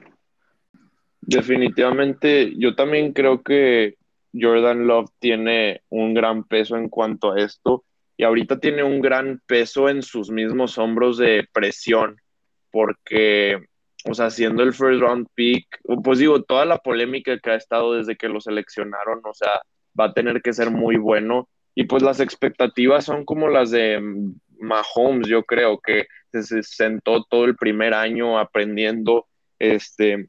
Definitivamente, 1.22 2.54
yo 2.58 2.76
también 2.76 3.14
creo 3.14 3.42
que 3.42 3.96
Jordan 4.34 4.88
Love 4.88 5.10
tiene 5.20 5.82
un 5.90 6.14
gran 6.14 6.44
peso 6.44 6.78
en 6.78 6.90
cuanto 6.90 7.32
a 7.32 7.40
esto 7.40 7.84
y 8.18 8.24
ahorita 8.24 8.60
tiene 8.60 8.84
un 8.84 9.00
gran 9.00 9.40
peso 9.46 9.90
en 9.90 10.02
sus 10.02 10.32
mismos 10.32 10.78
hombros 10.78 11.18
de 11.18 11.48
presión 11.54 12.18
porque, 12.72 13.58
o 14.06 14.14
sea, 14.14 14.30
siendo 14.30 14.64
el 14.64 14.74
first 14.74 15.02
round 15.02 15.28
pick, 15.34 15.66
pues 16.04 16.20
digo, 16.20 16.44
toda 16.44 16.66
la 16.66 16.78
polémica 16.78 17.38
que 17.40 17.52
ha 17.52 17.56
estado 17.56 17.94
desde 17.94 18.16
que 18.16 18.30
lo 18.30 18.40
seleccionaron, 18.42 19.22
o 19.24 19.34
sea, 19.34 19.62
va 20.00 20.06
a 20.06 20.14
tener 20.14 20.42
que 20.42 20.54
ser 20.54 20.70
muy 20.72 20.98
bueno. 20.98 21.50
Y 21.74 21.86
pues 21.86 22.04
las 22.04 22.20
expectativas 22.20 23.06
son 23.06 23.26
como 23.26 23.48
las 23.48 23.72
de 23.72 24.00
Mahomes, 24.60 25.28
yo 25.28 25.44
creo 25.44 25.80
que 25.80 26.08
se 26.32 26.62
sentó 26.64 27.24
todo 27.24 27.46
el 27.46 27.56
primer 27.56 27.94
año 27.94 28.38
aprendiendo, 28.38 29.28
este, 29.60 30.28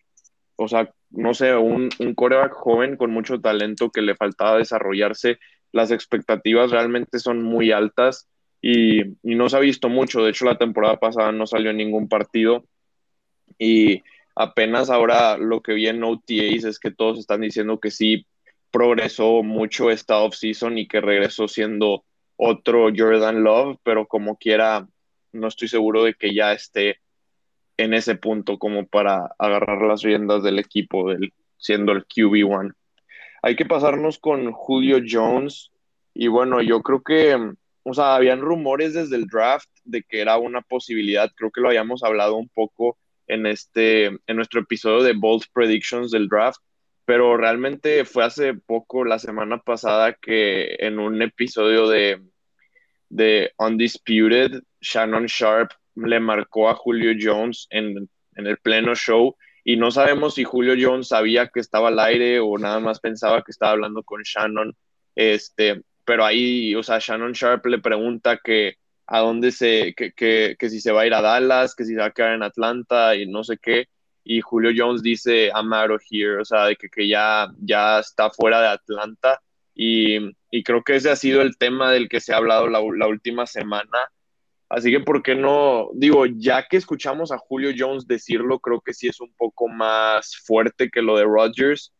o 0.56 0.68
sea, 0.68 0.90
no 1.10 1.34
sé, 1.34 1.54
un, 1.56 1.88
un 1.98 2.14
coreback 2.14 2.52
joven 2.52 2.96
con 2.96 3.10
mucho 3.10 3.40
talento 3.40 3.90
que 3.90 4.02
le 4.02 4.14
faltaba 4.14 4.58
desarrollarse, 4.58 5.38
las 5.72 5.90
expectativas 5.90 6.70
realmente 6.70 7.18
son 7.18 7.42
muy 7.42 7.72
altas 7.72 8.28
y, 8.60 9.02
no 9.22 9.48
se 9.48 9.56
ha 9.56 9.60
visto 9.60 9.88
mucho. 9.88 10.22
De 10.22 10.30
hecho, 10.30 10.44
la 10.44 10.58
temporada 10.58 10.98
pasada 10.98 11.32
no 11.32 11.46
salió 11.46 11.72
ningún 11.72 12.08
partido 12.08 12.64
y 13.58 14.02
apenas 14.34 14.90
ahora 14.90 15.36
lo 15.36 15.62
que 15.62 15.74
vi 15.74 15.88
en 15.88 16.02
OTAs 16.02 16.64
es 16.64 16.78
que 16.78 16.90
todos 16.90 17.18
están 17.18 17.40
diciendo 17.40 17.80
que 17.80 17.90
sí 17.90 18.26
progresó 18.70 19.42
mucho 19.42 19.90
esta 19.90 20.18
offseason 20.18 20.78
y 20.78 20.86
que 20.86 21.00
regresó 21.00 21.48
siendo 21.48 22.04
otro 22.36 22.88
Jordan 22.96 23.42
Love, 23.42 23.78
pero 23.82 24.06
como 24.06 24.36
quiera, 24.36 24.86
no 25.32 25.48
estoy 25.48 25.68
seguro 25.68 26.04
de 26.04 26.14
que 26.14 26.34
ya 26.34 26.52
esté 26.52 27.00
en 27.76 27.94
ese 27.94 28.16
punto 28.16 28.58
como 28.58 28.86
para 28.86 29.34
agarrar 29.38 29.82
las 29.82 30.02
riendas 30.02 30.42
del 30.42 30.58
equipo, 30.58 31.10
del, 31.10 31.32
siendo 31.56 31.92
el 31.92 32.06
QB1. 32.06 32.74
Hay 33.42 33.56
que 33.56 33.64
pasarnos 33.64 34.18
con 34.18 34.52
Julio 34.52 34.98
Jones. 35.08 35.70
Y 36.14 36.28
bueno, 36.28 36.62
yo 36.62 36.82
creo 36.82 37.02
que, 37.02 37.36
o 37.82 37.94
sea, 37.94 38.14
habían 38.14 38.40
rumores 38.40 38.94
desde 38.94 39.16
el 39.16 39.26
draft 39.26 39.68
de 39.84 40.02
que 40.02 40.20
era 40.20 40.36
una 40.36 40.62
posibilidad, 40.62 41.30
creo 41.36 41.50
que 41.50 41.60
lo 41.60 41.68
habíamos 41.68 42.02
hablado 42.02 42.36
un 42.36 42.48
poco 42.48 42.98
en 43.26 43.46
este, 43.46 44.06
en 44.06 44.36
nuestro 44.36 44.60
episodio 44.60 45.02
de 45.02 45.12
Bold 45.12 45.44
Predictions 45.52 46.10
del 46.10 46.28
draft, 46.28 46.60
pero 47.04 47.36
realmente 47.36 48.04
fue 48.04 48.24
hace 48.24 48.54
poco, 48.54 49.04
la 49.04 49.18
semana 49.18 49.58
pasada, 49.58 50.14
que 50.14 50.76
en 50.80 50.98
un 50.98 51.22
episodio 51.22 51.88
de, 51.88 52.20
de 53.08 53.52
Undisputed, 53.58 54.62
Shannon 54.80 55.26
Sharp 55.26 55.70
le 55.94 56.20
marcó 56.20 56.68
a 56.68 56.74
Julio 56.74 57.12
Jones 57.18 57.66
en, 57.70 58.08
el 58.34 58.58
pleno 58.58 58.94
show 58.94 59.36
y 59.68 59.76
no 59.76 59.90
sabemos 59.90 60.36
si 60.36 60.44
Julio 60.44 60.74
Jones 60.80 61.08
sabía 61.08 61.48
que 61.48 61.60
estaba 61.60 61.88
al 61.88 61.98
aire 61.98 62.40
o 62.40 62.56
nada 62.56 62.80
más 62.80 63.00
pensaba 63.00 63.42
que 63.42 63.50
estaba 63.50 63.72
hablando 63.72 64.02
con 64.02 64.22
Shannon, 64.22 64.74
este, 65.14 65.82
pero 66.06 66.24
ahí, 66.24 66.74
o 66.74 66.82
sea, 66.82 67.00
Shannon 67.00 67.32
Sharp 67.32 67.66
le 67.66 67.78
pregunta 67.78 68.40
que 68.42 68.76
a 69.06 69.18
dónde 69.18 69.52
se, 69.52 69.92
que, 69.94 70.12
que, 70.12 70.56
que 70.58 70.70
si 70.70 70.80
se 70.80 70.90
va 70.90 71.02
a 71.02 71.06
ir 71.06 71.12
a 71.12 71.20
Dallas, 71.20 71.74
que 71.74 71.84
si 71.84 71.92
se 71.92 72.00
va 72.00 72.06
a 72.06 72.12
quedar 72.12 72.32
en 72.32 72.44
Atlanta 72.44 73.14
y 73.14 73.26
no 73.26 73.44
sé 73.44 73.58
qué, 73.58 73.88
y 74.24 74.40
Julio 74.40 74.70
Jones 74.74 75.02
dice, 75.02 75.48
I'm 75.48 75.70
out 75.74 75.90
of 75.90 76.02
here, 76.10 76.40
o 76.40 76.46
sea, 76.46 76.64
de 76.64 76.76
que, 76.76 76.88
que 76.88 77.06
ya, 77.06 77.48
ya 77.58 77.98
está 77.98 78.30
fuera 78.30 78.62
de 78.62 78.68
Atlanta, 78.68 79.38
y, 79.74 80.16
y, 80.50 80.62
creo 80.62 80.82
que 80.82 80.96
ese 80.96 81.10
ha 81.10 81.16
sido 81.16 81.42
el 81.42 81.58
tema 81.58 81.92
del 81.92 82.08
que 82.08 82.22
se 82.22 82.32
ha 82.32 82.38
hablado 82.38 82.68
la, 82.68 82.80
la 82.96 83.06
última 83.06 83.44
semana, 83.46 83.98
Así 84.68 84.90
que, 84.90 85.00
¿por 85.00 85.22
qué 85.22 85.34
no? 85.34 85.88
Digo, 85.94 86.26
ya 86.26 86.66
que 86.68 86.76
escuchamos 86.76 87.32
a 87.32 87.38
Julio 87.38 87.70
Jones 87.76 88.06
decirlo, 88.06 88.58
creo 88.58 88.80
que 88.80 88.92
sí 88.92 89.08
es 89.08 89.20
un 89.20 89.32
poco 89.34 89.68
más 89.68 90.36
fuerte 90.44 90.90
que 90.90 91.00
lo 91.00 91.16
de 91.16 91.24
Rodgers. 91.24 91.92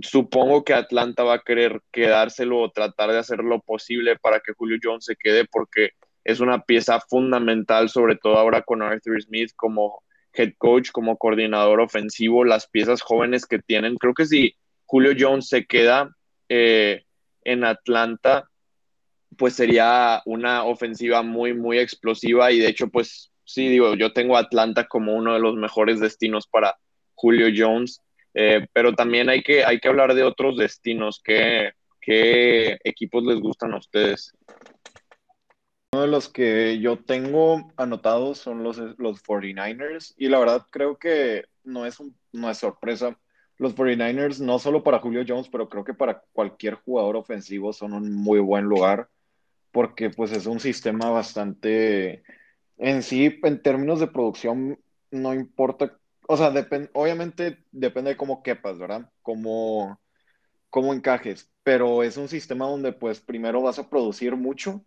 Supongo 0.00 0.64
que 0.64 0.72
Atlanta 0.72 1.22
va 1.22 1.34
a 1.34 1.42
querer 1.42 1.82
quedárselo 1.92 2.60
o 2.60 2.70
tratar 2.70 3.10
de 3.12 3.18
hacer 3.18 3.40
lo 3.40 3.60
posible 3.60 4.16
para 4.16 4.40
que 4.40 4.54
Julio 4.54 4.78
Jones 4.82 5.04
se 5.04 5.16
quede 5.16 5.44
porque 5.44 5.90
es 6.24 6.40
una 6.40 6.62
pieza 6.62 7.00
fundamental, 7.00 7.90
sobre 7.90 8.16
todo 8.16 8.38
ahora 8.38 8.62
con 8.62 8.80
Arthur 8.80 9.20
Smith 9.22 9.50
como 9.54 10.02
head 10.32 10.54
coach, 10.56 10.90
como 10.90 11.18
coordinador 11.18 11.80
ofensivo, 11.80 12.44
las 12.44 12.66
piezas 12.66 13.02
jóvenes 13.02 13.44
que 13.44 13.58
tienen. 13.58 13.96
Creo 13.96 14.14
que 14.14 14.24
si 14.24 14.56
Julio 14.86 15.12
Jones 15.18 15.48
se 15.48 15.66
queda 15.66 16.10
eh, 16.48 17.04
en 17.42 17.64
Atlanta, 17.64 18.48
pues 19.36 19.54
sería 19.54 20.22
una 20.24 20.64
ofensiva 20.64 21.22
muy, 21.22 21.54
muy 21.54 21.78
explosiva 21.78 22.52
y 22.52 22.58
de 22.58 22.68
hecho, 22.68 22.88
pues 22.88 23.32
sí, 23.44 23.68
digo, 23.68 23.94
yo 23.94 24.12
tengo 24.12 24.36
Atlanta 24.36 24.86
como 24.86 25.14
uno 25.14 25.34
de 25.34 25.40
los 25.40 25.56
mejores 25.56 26.00
destinos 26.00 26.46
para 26.46 26.76
Julio 27.14 27.46
Jones, 27.54 28.00
eh, 28.34 28.66
pero 28.72 28.94
también 28.94 29.28
hay 29.28 29.42
que, 29.42 29.64
hay 29.64 29.78
que 29.78 29.88
hablar 29.88 30.14
de 30.14 30.24
otros 30.24 30.56
destinos. 30.56 31.20
¿Qué, 31.22 31.72
¿Qué 32.00 32.78
equipos 32.84 33.24
les 33.24 33.40
gustan 33.40 33.72
a 33.72 33.78
ustedes? 33.78 34.32
Uno 35.92 36.02
de 36.02 36.08
los 36.08 36.28
que 36.28 36.80
yo 36.80 36.98
tengo 36.98 37.70
anotados 37.76 38.38
son 38.38 38.64
los, 38.64 38.78
los 38.98 39.22
49ers 39.22 40.14
y 40.16 40.28
la 40.28 40.40
verdad 40.40 40.66
creo 40.70 40.98
que 40.98 41.44
no 41.62 41.86
es, 41.86 42.00
un, 42.00 42.16
no 42.32 42.50
es 42.50 42.58
sorpresa. 42.58 43.18
Los 43.56 43.76
49ers, 43.76 44.40
no 44.40 44.58
solo 44.58 44.82
para 44.82 44.98
Julio 44.98 45.24
Jones, 45.26 45.48
pero 45.48 45.68
creo 45.68 45.84
que 45.84 45.94
para 45.94 46.24
cualquier 46.32 46.74
jugador 46.74 47.14
ofensivo 47.14 47.72
son 47.72 47.92
un 47.92 48.12
muy 48.12 48.40
buen 48.40 48.64
lugar 48.64 49.08
porque 49.74 50.10
pues 50.10 50.30
es 50.32 50.46
un 50.46 50.60
sistema 50.60 51.10
bastante, 51.10 52.22
en 52.78 53.02
sí, 53.02 53.40
en 53.42 53.60
términos 53.60 53.98
de 54.00 54.06
producción, 54.06 54.78
no 55.10 55.34
importa, 55.34 55.98
o 56.28 56.36
sea, 56.36 56.52
obviamente 56.94 57.64
depende 57.72 58.12
de 58.12 58.16
cómo 58.16 58.42
quepas, 58.44 58.78
¿verdad? 58.78 59.10
Cómo, 59.22 60.00
cómo 60.70 60.94
encajes, 60.94 61.50
pero 61.64 62.04
es 62.04 62.16
un 62.16 62.28
sistema 62.28 62.66
donde 62.66 62.92
pues 62.92 63.20
primero 63.20 63.62
vas 63.62 63.80
a 63.80 63.90
producir 63.90 64.36
mucho 64.36 64.84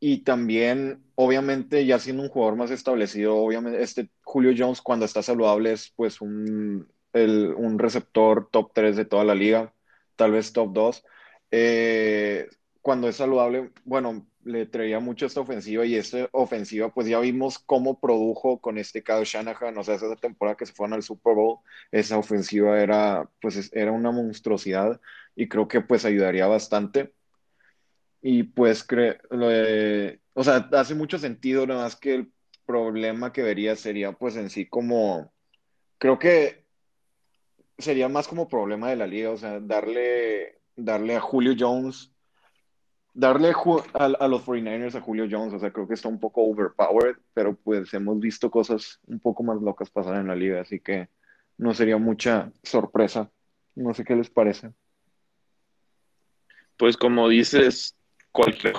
y 0.00 0.24
también, 0.24 1.04
obviamente, 1.14 1.86
ya 1.86 1.98
siendo 2.00 2.22
un 2.24 2.28
jugador 2.28 2.56
más 2.56 2.72
establecido, 2.72 3.36
obviamente, 3.36 3.82
este 3.82 4.10
Julio 4.24 4.52
Jones 4.58 4.82
cuando 4.82 5.06
está 5.06 5.22
saludable 5.22 5.72
es 5.72 5.92
pues 5.96 6.20
un, 6.20 6.88
un 7.14 7.78
receptor 7.78 8.48
top 8.50 8.72
3 8.74 8.96
de 8.96 9.04
toda 9.04 9.24
la 9.24 9.36
liga, 9.36 9.72
tal 10.16 10.32
vez 10.32 10.52
top 10.52 10.72
2. 10.72 11.04
Eh, 11.52 12.48
cuando 12.86 13.08
es 13.08 13.16
saludable, 13.16 13.72
bueno, 13.84 14.28
le 14.44 14.64
traía 14.64 15.00
mucho 15.00 15.26
esta 15.26 15.40
ofensiva 15.40 15.84
y 15.84 15.96
esta 15.96 16.28
ofensiva, 16.30 16.94
pues 16.94 17.08
ya 17.08 17.18
vimos 17.18 17.58
cómo 17.58 17.98
produjo 17.98 18.60
con 18.60 18.78
este 18.78 19.02
Kyle 19.02 19.24
Shanahan, 19.24 19.76
o 19.76 19.82
sea, 19.82 19.96
esa 19.96 20.14
temporada 20.14 20.56
que 20.56 20.66
se 20.66 20.72
fueron 20.72 20.92
al 20.94 21.02
Super 21.02 21.34
Bowl, 21.34 21.58
esa 21.90 22.16
ofensiva 22.16 22.80
era, 22.80 23.28
pues, 23.40 23.72
era 23.74 23.90
una 23.90 24.12
monstruosidad 24.12 25.00
y 25.34 25.48
creo 25.48 25.66
que 25.66 25.80
pues 25.80 26.04
ayudaría 26.04 26.46
bastante. 26.46 27.12
Y 28.22 28.44
pues, 28.44 28.84
creo, 28.84 29.16
o 30.34 30.44
sea, 30.44 30.68
hace 30.70 30.94
mucho 30.94 31.18
sentido, 31.18 31.66
nada 31.66 31.82
más 31.82 31.96
que 31.96 32.14
el 32.14 32.32
problema 32.66 33.32
que 33.32 33.42
vería 33.42 33.74
sería 33.74 34.12
pues 34.12 34.36
en 34.36 34.48
sí 34.48 34.68
como, 34.68 35.32
creo 35.98 36.20
que 36.20 36.64
sería 37.78 38.08
más 38.08 38.28
como 38.28 38.46
problema 38.46 38.90
de 38.90 38.96
la 38.96 39.08
liga, 39.08 39.30
o 39.30 39.36
sea, 39.36 39.58
darle, 39.58 40.60
darle 40.76 41.16
a 41.16 41.20
Julio 41.20 41.56
Jones 41.58 42.12
darle 43.16 43.54
a, 43.94 44.28
los 44.28 44.44
49ers 44.44 44.94
a 44.94 45.00
Julio 45.00 45.26
Jones, 45.28 45.54
o 45.54 45.58
sea, 45.58 45.72
creo 45.72 45.88
que 45.88 45.94
está 45.94 46.06
un 46.06 46.20
poco 46.20 46.42
overpowered, 46.42 47.16
pero 47.32 47.56
pues 47.56 47.92
hemos 47.94 48.20
visto 48.20 48.50
cosas 48.50 49.00
un 49.06 49.20
poco 49.20 49.42
más 49.42 49.60
locas 49.62 49.90
pasar 49.90 50.16
en 50.16 50.28
la 50.28 50.36
liga, 50.36 50.60
así 50.60 50.80
que 50.80 51.08
no 51.56 51.72
sería 51.72 51.96
mucha 51.96 52.52
sorpresa. 52.62 53.30
No 53.74 53.94
sé 53.94 54.04
qué 54.04 54.14
les 54.14 54.28
parece. 54.28 54.72
Pues 56.76 56.98
como 56.98 57.30
dices, 57.30 57.96
cualquier 58.32 58.74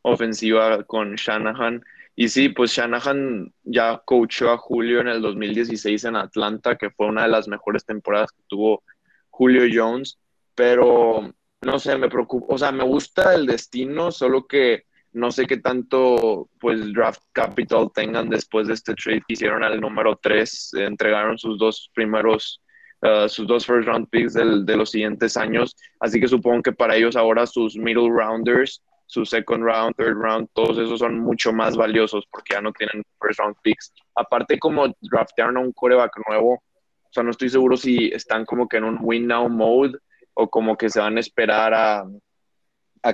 ofensiva 0.00 0.82
con 0.84 1.14
Shanahan. 1.16 1.84
Y 2.16 2.28
sí, 2.28 2.48
pues 2.48 2.72
Shanahan 2.72 3.52
ya 3.64 4.00
coachó 4.04 4.50
a 4.50 4.56
Julio 4.56 5.00
en 5.00 5.08
el 5.08 5.20
2016 5.20 6.04
en 6.04 6.16
Atlanta, 6.16 6.76
que 6.76 6.90
fue 6.90 7.06
una 7.06 7.24
de 7.24 7.28
las 7.28 7.48
mejores 7.48 7.84
temporadas 7.84 8.32
que 8.32 8.42
tuvo 8.46 8.82
Julio 9.28 9.64
Jones, 9.70 10.18
pero 10.54 11.34
no 11.62 11.78
sé, 11.78 11.96
me 11.96 12.08
preocupa, 12.08 12.54
o 12.54 12.58
sea, 12.58 12.72
me 12.72 12.84
gusta 12.84 13.34
el 13.34 13.46
destino, 13.46 14.10
solo 14.10 14.46
que 14.46 14.84
no 15.12 15.30
sé 15.30 15.46
qué 15.46 15.58
tanto 15.58 16.48
pues 16.58 16.92
draft 16.92 17.22
capital 17.32 17.90
tengan 17.94 18.28
después 18.28 18.66
de 18.66 18.74
este 18.74 18.94
trade 18.94 19.22
que 19.26 19.34
hicieron 19.34 19.62
al 19.62 19.80
número 19.80 20.16
3, 20.16 20.74
entregaron 20.74 21.38
sus 21.38 21.58
dos 21.58 21.90
primeros, 21.94 22.60
uh, 23.02 23.28
sus 23.28 23.46
dos 23.46 23.64
first 23.66 23.86
round 23.86 24.08
picks 24.08 24.34
de 24.34 24.76
los 24.76 24.90
siguientes 24.90 25.36
años, 25.36 25.76
así 26.00 26.20
que 26.20 26.28
supongo 26.28 26.62
que 26.62 26.72
para 26.72 26.96
ellos 26.96 27.14
ahora 27.14 27.46
sus 27.46 27.76
middle 27.76 28.10
rounders, 28.10 28.82
su 29.06 29.26
second 29.26 29.62
round, 29.62 29.94
third 29.96 30.16
round, 30.16 30.48
todos 30.54 30.78
esos 30.78 30.98
son 30.98 31.20
mucho 31.20 31.52
más 31.52 31.76
valiosos 31.76 32.24
porque 32.30 32.54
ya 32.54 32.62
no 32.62 32.72
tienen 32.72 33.04
first 33.20 33.38
round 33.38 33.54
picks. 33.62 33.92
Aparte 34.14 34.58
como 34.58 34.86
draftearon 35.02 35.58
a 35.58 35.60
un 35.60 35.72
coreback 35.72 36.12
nuevo, 36.26 36.54
o 36.54 37.12
sea, 37.12 37.22
no 37.22 37.30
estoy 37.30 37.50
seguro 37.50 37.76
si 37.76 38.06
están 38.06 38.46
como 38.46 38.66
que 38.66 38.78
en 38.78 38.84
un 38.84 38.98
win 39.02 39.26
now 39.26 39.50
mode 39.50 39.98
o 40.34 40.48
como 40.48 40.76
que 40.76 40.90
se 40.90 41.00
van 41.00 41.16
a 41.16 41.20
esperar 41.20 41.74
a, 41.74 42.04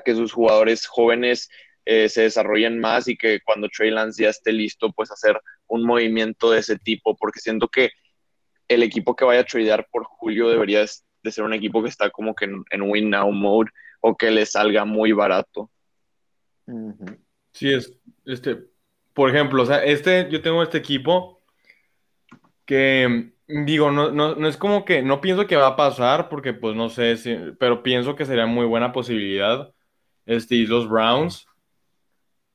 que 0.04 0.14
sus 0.14 0.32
jugadores 0.32 0.86
jóvenes 0.86 1.48
eh, 1.84 2.08
se 2.08 2.22
desarrollen 2.22 2.78
más 2.78 3.08
y 3.08 3.16
que 3.16 3.40
cuando 3.40 3.68
Trey 3.68 3.90
Lance 3.90 4.22
ya 4.22 4.28
esté 4.28 4.52
listo, 4.52 4.92
pues 4.92 5.10
hacer 5.10 5.40
un 5.66 5.84
movimiento 5.84 6.50
de 6.50 6.58
ese 6.58 6.78
tipo, 6.78 7.16
porque 7.16 7.40
siento 7.40 7.68
que 7.68 7.90
el 8.68 8.82
equipo 8.82 9.16
que 9.16 9.24
vaya 9.24 9.40
a 9.40 9.44
tradear 9.44 9.88
por 9.90 10.04
Julio 10.04 10.50
debería 10.50 10.80
de 10.80 11.30
ser 11.32 11.44
un 11.44 11.54
equipo 11.54 11.82
que 11.82 11.88
está 11.88 12.10
como 12.10 12.34
que 12.34 12.44
en, 12.44 12.82
win 12.82 13.10
now 13.10 13.30
mode 13.32 13.70
o 14.00 14.16
que 14.16 14.30
le 14.30 14.44
salga 14.44 14.84
muy 14.84 15.12
barato. 15.12 15.70
Sí, 17.52 17.72
es, 17.72 17.94
este, 18.26 18.58
por 19.14 19.30
ejemplo, 19.30 19.62
o 19.62 19.66
sea, 19.66 19.82
este, 19.84 20.28
yo 20.30 20.42
tengo 20.42 20.62
este 20.62 20.78
equipo 20.78 21.42
que 22.66 23.32
Digo, 23.48 23.90
no, 23.90 24.10
no, 24.10 24.34
no 24.34 24.46
es 24.46 24.58
como 24.58 24.84
que, 24.84 25.02
no 25.02 25.22
pienso 25.22 25.46
que 25.46 25.56
va 25.56 25.68
a 25.68 25.76
pasar, 25.76 26.28
porque 26.28 26.52
pues 26.52 26.76
no 26.76 26.90
sé, 26.90 27.16
si, 27.16 27.34
pero 27.58 27.82
pienso 27.82 28.14
que 28.14 28.26
sería 28.26 28.44
muy 28.44 28.66
buena 28.66 28.92
posibilidad, 28.92 29.72
este, 30.26 30.56
los 30.66 30.88
Browns. 30.88 31.46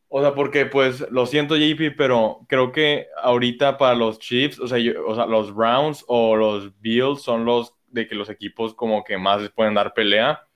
O 0.08 0.21
sea, 0.21 0.36
porque 0.36 0.67
pues 0.67 1.10
lo 1.10 1.25
siento 1.25 1.56
JP, 1.58 1.95
pero 1.97 2.45
creo 2.47 2.71
que 2.71 3.08
ahorita 3.23 3.79
para 3.79 3.95
los 3.95 4.19
Chiefs, 4.19 4.60
o 4.60 4.67
sea, 4.67 4.77
o 5.08 5.15
sea, 5.15 5.25
los 5.25 5.53
Browns 5.56 6.06
o 6.08 6.36
los 6.36 6.79
Bills 6.79 7.23
son 7.23 7.45
los 7.45 7.73
de 7.88 8.08
que 8.08 8.13
los 8.13 8.29
equipos 8.29 8.75
como 8.75 9.03
que 9.03 9.17
más 9.17 9.41
les 9.41 9.49
pueden 9.51 9.73
dar 9.73 9.93
pelea. 9.95 10.47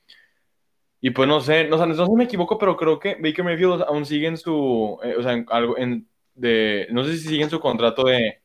Y 1.01 1.11
pues 1.11 1.27
no 1.27 1.41
sé, 1.41 1.67
no, 1.67 1.79
sé, 1.79 1.87
no 1.87 1.95
sé 1.95 2.05
si 2.05 2.11
me 2.11 2.25
equivoco, 2.25 2.57
pero 2.59 2.77
creo 2.77 2.99
que 2.99 3.15
Baker 3.15 3.43
Mayfield 3.43 3.83
aún 3.87 4.05
sigue 4.05 4.35
su, 4.37 4.99
eh, 5.03 5.15
o 5.17 5.23
sea, 5.23 5.43
algo 5.49 5.77
en, 5.77 6.07
de, 6.35 6.87
no 6.91 7.03
sé 7.03 7.17
si 7.17 7.27
sigue 7.27 7.43
en 7.43 7.49
su 7.49 7.59
contrato 7.59 8.03
de 8.03 8.41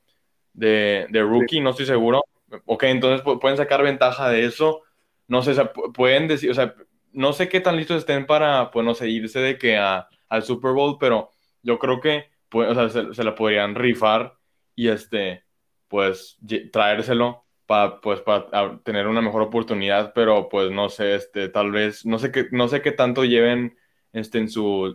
de, 0.52 1.06
rookie, 1.12 1.60
no 1.60 1.70
estoy 1.70 1.86
seguro. 1.86 2.22
Ok, 2.66 2.84
entonces 2.84 3.22
pueden 3.40 3.56
sacar 3.56 3.82
ventaja 3.82 4.28
de 4.28 4.44
eso. 4.44 4.82
No 5.28 5.42
sé, 5.42 5.54
pueden 5.94 6.28
decir, 6.28 6.50
o 6.50 6.54
sea, 6.54 6.74
no 7.12 7.32
sé 7.32 7.48
qué 7.48 7.60
tan 7.60 7.76
listos 7.76 7.98
estén 7.98 8.26
para, 8.26 8.70
pues 8.70 8.84
no 8.84 8.94
sé, 8.94 9.08
irse 9.08 9.40
de 9.40 9.58
que 9.58 9.76
a, 9.76 10.08
al 10.28 10.42
Super 10.42 10.72
Bowl, 10.72 10.98
pero 10.98 11.30
yo 11.62 11.78
creo 11.78 12.00
que 12.00 12.32
pues, 12.52 12.68
o 12.76 12.88
sea, 12.88 13.14
se, 13.14 13.24
la 13.24 13.34
podrían 13.34 13.74
rifar 13.74 14.36
y 14.76 14.88
este, 14.88 15.44
pues 15.88 16.38
traérselo 16.70 17.46
para, 17.64 17.98
pues, 18.02 18.20
para 18.20 18.78
tener 18.84 19.06
una 19.06 19.22
mejor 19.22 19.40
oportunidad, 19.42 20.12
pero 20.14 20.50
pues 20.50 20.70
no 20.70 20.90
sé, 20.90 21.14
este, 21.14 21.48
tal 21.48 21.70
vez, 21.72 22.04
no 22.04 22.18
sé 22.18 22.30
qué, 22.30 22.48
no 22.52 22.68
sé 22.68 22.82
qué 22.82 22.92
tanto 22.92 23.24
lleven 23.24 23.78
este, 24.12 24.38
en 24.38 24.50
su, 24.50 24.94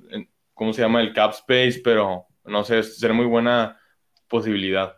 ¿cómo 0.53 0.71
se 0.71 0.83
llama? 0.83 1.01
El 1.01 1.13
cap 1.13 1.31
space, 1.31 1.81
pero 1.83 2.27
no 2.45 2.63
sé, 2.63 2.83
sería 2.83 3.15
muy 3.15 3.25
buena 3.25 3.79
posibilidad. 4.27 4.97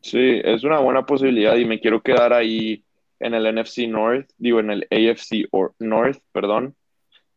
Sí, 0.00 0.40
es 0.42 0.64
una 0.64 0.78
buena 0.78 1.04
posibilidad 1.04 1.56
y 1.56 1.64
me 1.64 1.78
quiero 1.78 2.02
quedar 2.02 2.32
ahí 2.32 2.84
en 3.18 3.34
el 3.34 3.54
NFC 3.54 3.86
North, 3.86 4.30
digo 4.38 4.60
en 4.60 4.70
el 4.70 4.88
AFC 4.90 5.48
North, 5.78 6.18
perdón. 6.32 6.74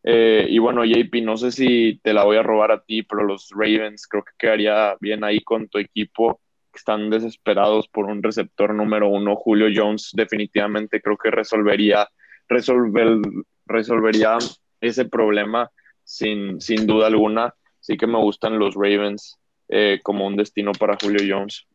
Eh, 0.02 0.46
y 0.50 0.58
bueno, 0.58 0.84
JP, 0.84 1.22
no 1.22 1.36
sé 1.36 1.50
si 1.50 2.00
te 2.02 2.12
la 2.12 2.24
voy 2.24 2.36
a 2.36 2.42
robar 2.42 2.72
a 2.72 2.82
ti, 2.82 3.02
pero 3.02 3.24
los 3.24 3.50
Ravens 3.50 4.06
creo 4.06 4.22
que 4.22 4.32
quedaría 4.38 4.96
bien 5.00 5.24
ahí 5.24 5.40
con 5.40 5.68
tu 5.68 5.78
equipo. 5.78 6.40
Están 6.74 7.08
desesperados 7.10 7.88
por 7.88 8.06
un 8.06 8.22
receptor 8.22 8.74
número 8.74 9.08
uno. 9.08 9.36
Julio 9.36 9.68
Jones 9.74 10.10
definitivamente 10.14 11.00
creo 11.00 11.16
que 11.16 11.30
resolvería, 11.30 12.08
resolver, 12.48 13.18
resolvería 13.66 14.38
ese 14.80 15.04
problema 15.06 15.70
sin, 16.02 16.60
sin 16.60 16.86
duda 16.86 17.06
alguna. 17.06 17.54
Sí 17.80 17.96
que 17.96 18.06
me 18.06 18.18
gustan 18.18 18.58
los 18.58 18.74
Ravens 18.74 19.38
eh, 19.68 20.00
como 20.02 20.26
un 20.26 20.36
destino 20.36 20.72
para 20.72 20.96
Julio 21.00 21.20
Jones. 21.26 21.66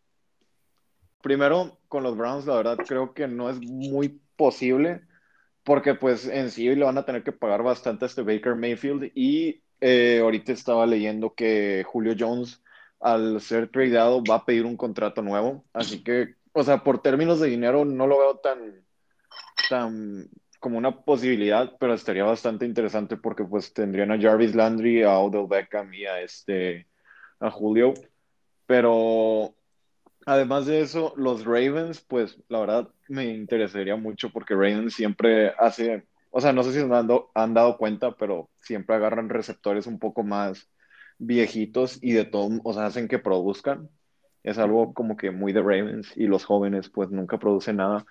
Primero, 1.22 1.78
con 1.88 2.04
los 2.04 2.16
Browns, 2.16 2.46
la 2.46 2.56
verdad 2.56 2.78
creo 2.88 3.14
que 3.14 3.28
no 3.28 3.50
es 3.50 3.60
muy 3.60 4.22
posible, 4.36 5.02
porque 5.64 5.96
pues 5.96 6.26
en 6.28 6.50
sí 6.50 6.74
le 6.74 6.86
van 6.86 6.98
a 6.98 7.06
tener 7.06 7.24
que 7.24 7.32
pagar 7.32 7.62
bastante 7.62 8.06
a 8.06 8.08
este 8.08 8.22
Baker 8.22 8.56
Mayfield 8.56 9.12
y 9.16 9.62
eh, 9.82 10.20
ahorita 10.22 10.52
estaba 10.52 10.86
leyendo 10.86 11.34
que 11.34 11.84
Julio 11.86 12.16
Jones 12.18 12.62
al 13.00 13.40
ser 13.42 13.70
tradeado 13.70 14.24
va 14.24 14.36
a 14.36 14.46
pedir 14.46 14.66
un 14.66 14.78
contrato 14.78 15.22
nuevo, 15.22 15.64
así 15.74 16.04
que, 16.04 16.36
o 16.54 16.64
sea, 16.64 16.84
por 16.84 17.02
términos 17.02 17.40
de 17.40 17.48
dinero 17.48 17.86
no 17.86 18.08
lo 18.08 18.20
veo 18.20 18.38
tan, 18.38 18.84
tan 19.70 20.30
como 20.60 20.78
una 20.78 21.02
posibilidad, 21.02 21.74
pero 21.80 21.94
estaría 21.94 22.24
bastante 22.24 22.66
interesante 22.66 23.16
porque 23.16 23.44
pues 23.44 23.74
tendrían 23.74 24.12
a 24.12 24.20
Jarvis 24.20 24.56
Landry, 24.56 25.04
a 25.04 25.18
Odell 25.20 25.48
Beckham 25.48 25.94
y 25.94 26.06
a 26.06 26.22
este, 26.22 26.88
a 27.40 27.50
Julio, 27.50 27.94
pero 28.66 29.56
Además 30.30 30.68
de 30.68 30.82
eso, 30.82 31.12
los 31.18 31.44
Ravens, 31.44 32.02
pues 32.02 32.38
la 32.50 32.60
verdad 32.60 32.90
me 33.08 33.26
interesaría 33.34 33.96
mucho 33.96 34.30
porque 34.32 34.54
Ravens 34.54 34.94
siempre 34.94 35.50
hace, 35.58 36.06
o 36.30 36.40
sea, 36.40 36.54
no 36.54 36.62
sé 36.62 36.72
si 36.72 36.80
han 36.80 36.90
dado, 36.90 37.32
han 37.34 37.56
dado 37.56 37.78
cuenta, 37.80 38.16
pero 38.16 38.48
siempre 38.62 38.96
agarran 38.96 39.30
receptores 39.30 39.88
un 39.88 39.98
poco 39.98 40.22
más 40.24 40.70
viejitos 41.18 41.98
y 42.04 42.12
de 42.14 42.26
todo, 42.26 42.62
o 42.64 42.74
sea, 42.74 42.86
hacen 42.86 43.08
que 43.08 43.18
produzcan. 43.18 43.90
Es 44.44 44.60
algo 44.60 44.94
como 44.94 45.18
que 45.18 45.32
muy 45.32 45.52
de 45.52 45.62
Ravens 45.62 46.16
y 46.16 46.28
los 46.28 46.46
jóvenes 46.46 46.90
pues 46.90 47.10
nunca 47.10 47.40
producen 47.40 47.78
nada. 47.78 48.06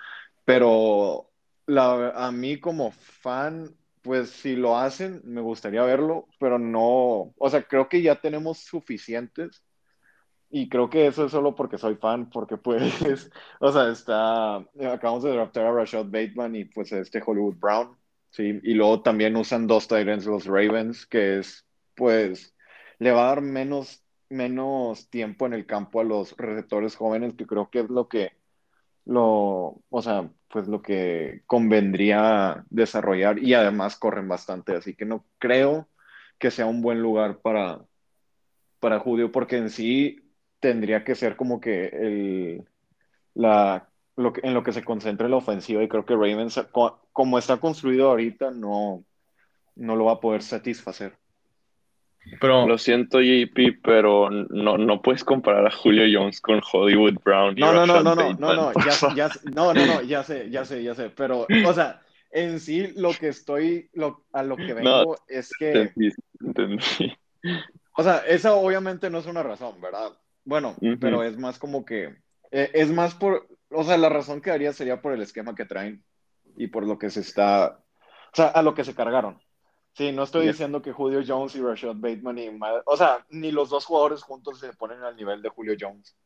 Pero 0.44 1.30
la, 1.66 2.10
a 2.10 2.32
mí 2.32 2.58
como 2.60 2.90
fan, 2.90 3.76
pues 4.02 4.30
si 4.30 4.56
lo 4.56 4.76
hacen, 4.76 5.20
me 5.24 5.40
gustaría 5.40 5.82
verlo, 5.84 6.26
pero 6.40 6.58
no, 6.58 7.32
o 7.38 7.48
sea, 7.50 7.62
creo 7.62 7.88
que 7.88 8.02
ya 8.02 8.20
tenemos 8.20 8.58
suficientes 8.58 9.62
y 10.50 10.68
creo 10.68 10.88
que 10.88 11.06
eso 11.06 11.26
es 11.26 11.32
solo 11.32 11.54
porque 11.54 11.78
soy 11.78 11.96
fan, 11.96 12.30
porque 12.30 12.56
pues, 12.56 13.30
o 13.60 13.72
sea, 13.72 13.90
está, 13.90 14.56
acabamos 14.56 15.22
de 15.24 15.32
draftar 15.32 15.66
a 15.66 15.72
Rashad 15.72 16.06
Bateman 16.06 16.56
y 16.56 16.64
pues 16.64 16.92
este 16.92 17.22
Hollywood 17.24 17.56
Brown, 17.56 17.96
¿sí? 18.30 18.60
Y 18.62 18.74
luego 18.74 19.02
también 19.02 19.36
usan 19.36 19.66
dos 19.66 19.88
Tyrants 19.88 20.26
los 20.26 20.46
Ravens, 20.46 21.06
que 21.06 21.38
es, 21.38 21.66
pues, 21.94 22.54
le 22.98 23.12
va 23.12 23.24
a 23.24 23.28
dar 23.28 23.42
menos, 23.42 24.02
menos 24.30 25.08
tiempo 25.10 25.46
en 25.46 25.52
el 25.52 25.66
campo 25.66 26.00
a 26.00 26.04
los 26.04 26.36
receptores 26.36 26.96
jóvenes, 26.96 27.34
que 27.34 27.46
creo 27.46 27.70
que 27.70 27.80
es 27.80 27.90
lo 27.90 28.08
que, 28.08 28.32
lo, 29.04 29.82
o 29.90 30.02
sea, 30.02 30.30
pues 30.48 30.66
lo 30.66 30.80
que 30.80 31.42
convendría 31.46 32.64
desarrollar 32.70 33.38
y 33.38 33.52
además 33.54 33.96
corren 33.96 34.28
bastante, 34.28 34.74
así 34.76 34.94
que 34.94 35.04
no 35.04 35.26
creo 35.38 35.88
que 36.38 36.50
sea 36.50 36.66
un 36.66 36.80
buen 36.80 37.02
lugar 37.02 37.40
para, 37.40 37.84
para 38.80 39.00
Julio, 39.00 39.30
porque 39.32 39.56
en 39.58 39.70
sí 39.70 40.27
tendría 40.60 41.04
que 41.04 41.14
ser 41.14 41.36
como 41.36 41.60
que 41.60 41.86
el, 41.86 42.64
la, 43.34 43.88
lo 44.16 44.32
que, 44.32 44.40
en 44.44 44.54
lo 44.54 44.62
que 44.62 44.72
se 44.72 44.84
concentre 44.84 45.28
la 45.28 45.36
ofensiva 45.36 45.82
y 45.82 45.88
creo 45.88 46.04
que 46.04 46.14
Ravens, 46.14 46.60
como 47.12 47.38
está 47.38 47.58
construido 47.58 48.10
ahorita, 48.10 48.50
no, 48.50 49.04
no 49.76 49.96
lo 49.96 50.06
va 50.06 50.14
a 50.14 50.20
poder 50.20 50.42
satisfacer. 50.42 51.14
Pero, 52.40 52.66
Lo 52.66 52.76
siento, 52.76 53.20
JP, 53.20 53.80
pero 53.82 54.28
no, 54.30 54.76
no 54.76 55.00
puedes 55.00 55.24
comparar 55.24 55.66
a 55.66 55.70
Julio 55.70 56.04
Jones 56.12 56.40
con 56.40 56.60
Hollywood 56.72 57.14
Brown. 57.24 57.54
no, 57.56 57.72
no, 57.72 57.86
no, 57.86 58.02
no, 58.02 58.14
no, 58.14 58.34
no, 58.34 58.54
no, 58.54 58.72
ya, 58.84 59.14
ya, 59.14 59.30
no, 59.54 59.72
no, 59.72 59.86
no, 59.86 60.02
ya 60.02 60.22
sé, 60.22 60.50
ya 60.50 60.64
sé, 60.64 60.82
ya 60.82 60.94
sé, 60.94 61.10
pero, 61.10 61.46
o 61.66 61.72
sea, 61.72 62.02
en 62.30 62.60
sí 62.60 62.92
lo 62.96 63.12
que 63.12 63.28
estoy, 63.28 63.88
lo, 63.94 64.24
a 64.32 64.42
lo 64.42 64.56
que 64.56 64.74
vengo 64.74 65.16
es 65.26 65.50
que... 65.58 65.90
Entendí, 66.40 67.16
O 67.96 68.02
sea, 68.02 68.18
esa 68.18 68.54
obviamente 68.54 69.08
no 69.10 69.18
es 69.18 69.26
una 69.26 69.42
razón, 69.42 69.80
¿verdad? 69.80 70.12
Bueno, 70.48 70.74
pero 70.98 71.22
es 71.22 71.36
más 71.36 71.58
como 71.58 71.84
que, 71.84 72.16
eh, 72.50 72.70
es 72.72 72.90
más 72.90 73.14
por, 73.14 73.46
o 73.68 73.84
sea, 73.84 73.98
la 73.98 74.08
razón 74.08 74.40
que 74.40 74.48
daría 74.48 74.72
sería 74.72 75.02
por 75.02 75.12
el 75.12 75.20
esquema 75.20 75.54
que 75.54 75.66
traen 75.66 76.02
y 76.56 76.68
por 76.68 76.86
lo 76.86 76.98
que 76.98 77.10
se 77.10 77.20
está, 77.20 77.84
o 78.32 78.34
sea, 78.34 78.46
a 78.46 78.62
lo 78.62 78.74
que 78.74 78.82
se 78.82 78.94
cargaron. 78.94 79.38
Sí, 79.92 80.10
no 80.10 80.22
estoy 80.22 80.46
diciendo 80.46 80.80
que 80.80 80.92
Julio 80.92 81.22
Jones 81.26 81.54
y 81.54 81.60
Rashad 81.60 81.96
Bateman, 81.96 82.38
y, 82.38 82.48
o 82.86 82.96
sea, 82.96 83.26
ni 83.28 83.52
los 83.52 83.68
dos 83.68 83.84
jugadores 83.84 84.22
juntos 84.22 84.58
se 84.58 84.72
ponen 84.72 85.02
al 85.02 85.16
nivel 85.16 85.42
de 85.42 85.50
Julio 85.50 85.74
Jones. 85.78 86.16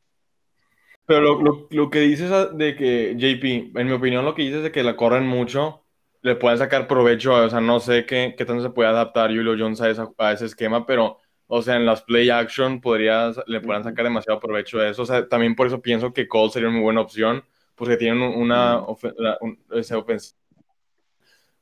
Pero 1.04 1.42
lo, 1.42 1.66
lo, 1.68 1.90
que 1.90 1.98
dices 1.98 2.30
de 2.56 2.76
que, 2.76 3.16
JP, 3.16 3.76
en 3.76 3.86
mi 3.88 3.92
opinión, 3.92 4.24
lo 4.24 4.36
que 4.36 4.42
dices 4.42 4.62
de 4.62 4.70
que 4.70 4.84
la 4.84 4.94
corren 4.94 5.26
mucho, 5.26 5.82
le 6.20 6.36
pueden 6.36 6.58
sacar 6.58 6.86
provecho, 6.86 7.34
o 7.34 7.50
sea, 7.50 7.60
no 7.60 7.80
sé 7.80 8.06
qué, 8.06 8.36
qué 8.38 8.44
tanto 8.44 8.62
se 8.62 8.70
puede 8.70 8.88
adaptar 8.88 9.30
Julio 9.30 9.56
Jones 9.58 9.80
a, 9.80 10.08
a 10.18 10.32
ese 10.32 10.46
esquema, 10.46 10.86
pero, 10.86 11.18
o 11.54 11.60
sea, 11.60 11.76
en 11.76 11.84
las 11.84 12.00
play 12.00 12.30
action 12.30 12.80
podrías, 12.80 13.38
le 13.46 13.60
puedan 13.60 13.84
sacar 13.84 14.06
demasiado 14.06 14.40
provecho 14.40 14.78
de 14.78 14.88
eso, 14.88 15.02
o 15.02 15.04
sea, 15.04 15.28
también 15.28 15.54
por 15.54 15.66
eso 15.66 15.82
pienso 15.82 16.10
que 16.10 16.26
Cole 16.26 16.50
sería 16.50 16.68
una 16.68 16.78
muy 16.78 16.84
buena 16.84 17.02
opción, 17.02 17.44
porque 17.74 17.98
tienen 17.98 18.22
una, 18.22 18.80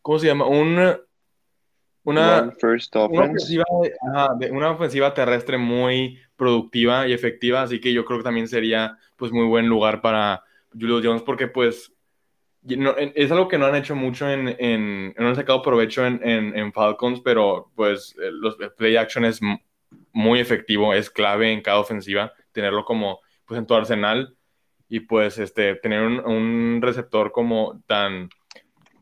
¿cómo 0.01 0.19
se 0.21 0.27
llama? 0.29 0.47
Un 0.47 0.97
una, 2.05 2.53
una, 4.53 4.71
ofensiva, 4.71 5.13
terrestre 5.13 5.59
muy 5.59 6.21
productiva 6.37 7.09
y 7.09 7.13
efectiva, 7.13 7.63
así 7.63 7.81
que 7.81 7.93
yo 7.93 8.05
creo 8.05 8.19
que 8.19 8.25
también 8.25 8.47
sería 8.47 8.97
pues 9.17 9.33
muy 9.33 9.47
buen 9.47 9.67
lugar 9.67 10.01
para 10.01 10.45
Julio 10.73 11.01
Jones 11.03 11.23
porque 11.23 11.49
pues 11.49 11.93
es 12.65 13.31
algo 13.33 13.49
que 13.49 13.59
no 13.59 13.67
han 13.67 13.75
hecho 13.75 13.97
mucho 13.97 14.31
en, 14.31 14.55
en 14.61 15.15
no 15.19 15.29
han 15.29 15.35
sacado 15.35 15.63
provecho 15.63 16.07
en, 16.07 16.23
en, 16.23 16.73
Falcons, 16.73 17.21
pero 17.23 17.73
pues 17.75 18.15
eh, 18.23 18.31
los 18.31 18.57
play 18.77 18.97
action 18.97 19.25
es 19.25 19.41
muy 20.13 20.41
efectivo, 20.41 20.95
es 20.95 21.11
clave 21.11 21.53
en 21.53 21.63
cada 21.63 21.79
ofensiva, 21.79 22.33
tenerlo 22.53 22.85
como 22.85 23.21
pues 23.45 23.59
en 23.59 23.67
tu 23.67 23.75
arsenal 23.75 24.37
y 24.89 25.01
pues 25.01 25.39
este 25.39 25.77
tener 25.77 26.03
un, 26.03 26.21
un 26.21 26.83
receptor 26.83 27.33
como 27.33 27.83
tan, 27.87 28.29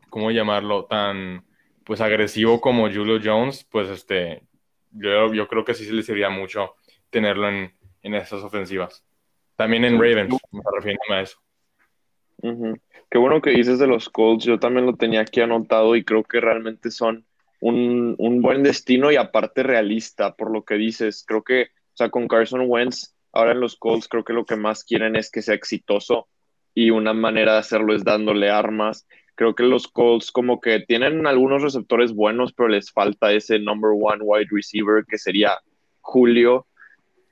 ¿cómo 0.09 0.31
llamarlo? 0.31 0.85
Tan 0.85 1.45
pues 1.83 2.01
agresivo 2.01 2.61
como 2.61 2.83
Julio 2.83 3.19
Jones, 3.23 3.67
pues 3.71 3.89
este, 3.89 4.43
yo, 4.91 5.33
yo 5.33 5.47
creo 5.47 5.65
que 5.65 5.73
sí 5.73 5.85
se 5.85 5.93
le 5.93 6.03
serviría 6.03 6.29
mucho 6.29 6.75
tenerlo 7.09 7.49
en, 7.49 7.73
en 8.03 8.13
esas 8.13 8.43
ofensivas. 8.43 9.05
También 9.55 9.83
en 9.85 9.93
Ravens, 9.95 10.37
me 10.51 10.61
refiero 10.73 10.99
a 11.09 11.21
eso. 11.21 11.37
Qué 13.09 13.17
bueno 13.17 13.41
que 13.41 13.49
dices 13.49 13.79
de 13.79 13.87
los 13.87 14.09
Colts, 14.09 14.45
yo 14.45 14.59
también 14.59 14.85
lo 14.85 14.95
tenía 14.95 15.21
aquí 15.21 15.41
anotado 15.41 15.95
y 15.95 16.03
creo 16.03 16.23
que 16.23 16.39
realmente 16.39 16.91
son 16.91 17.25
un, 17.61 18.15
un, 18.17 18.41
buen 18.41 18.63
destino 18.63 19.11
y 19.11 19.15
aparte 19.15 19.63
realista 19.63 20.35
por 20.35 20.51
lo 20.51 20.63
que 20.63 20.75
dices. 20.75 21.23
Creo 21.27 21.43
que, 21.43 21.63
o 21.63 21.95
sea, 21.95 22.09
con 22.09 22.27
Carson 22.27 22.63
Wentz, 22.67 23.15
ahora 23.31 23.51
en 23.51 23.59
los 23.59 23.75
Colts 23.75 24.07
creo 24.07 24.23
que 24.23 24.33
lo 24.33 24.45
que 24.45 24.55
más 24.55 24.83
quieren 24.83 25.15
es 25.15 25.29
que 25.29 25.41
sea 25.41 25.55
exitoso 25.55 26.27
y 26.73 26.91
una 26.91 27.13
manera 27.13 27.53
de 27.53 27.59
hacerlo 27.59 27.93
es 27.95 28.03
dándole 28.03 28.49
armas 28.49 29.05
Creo 29.39 29.55
que 29.55 29.63
los 29.63 29.87
Colts 29.87 30.33
como 30.33 30.59
que 30.59 30.81
tienen 30.81 31.25
algunos 31.25 31.63
receptores 31.63 32.13
buenos, 32.13 32.51
pero 32.51 32.67
les 32.67 32.91
falta 32.91 33.31
ese 33.31 33.57
number 33.57 33.91
one 33.93 34.21
wide 34.21 34.49
receiver 34.51 35.05
que 35.07 35.17
sería 35.17 35.57
Julio. 36.01 36.67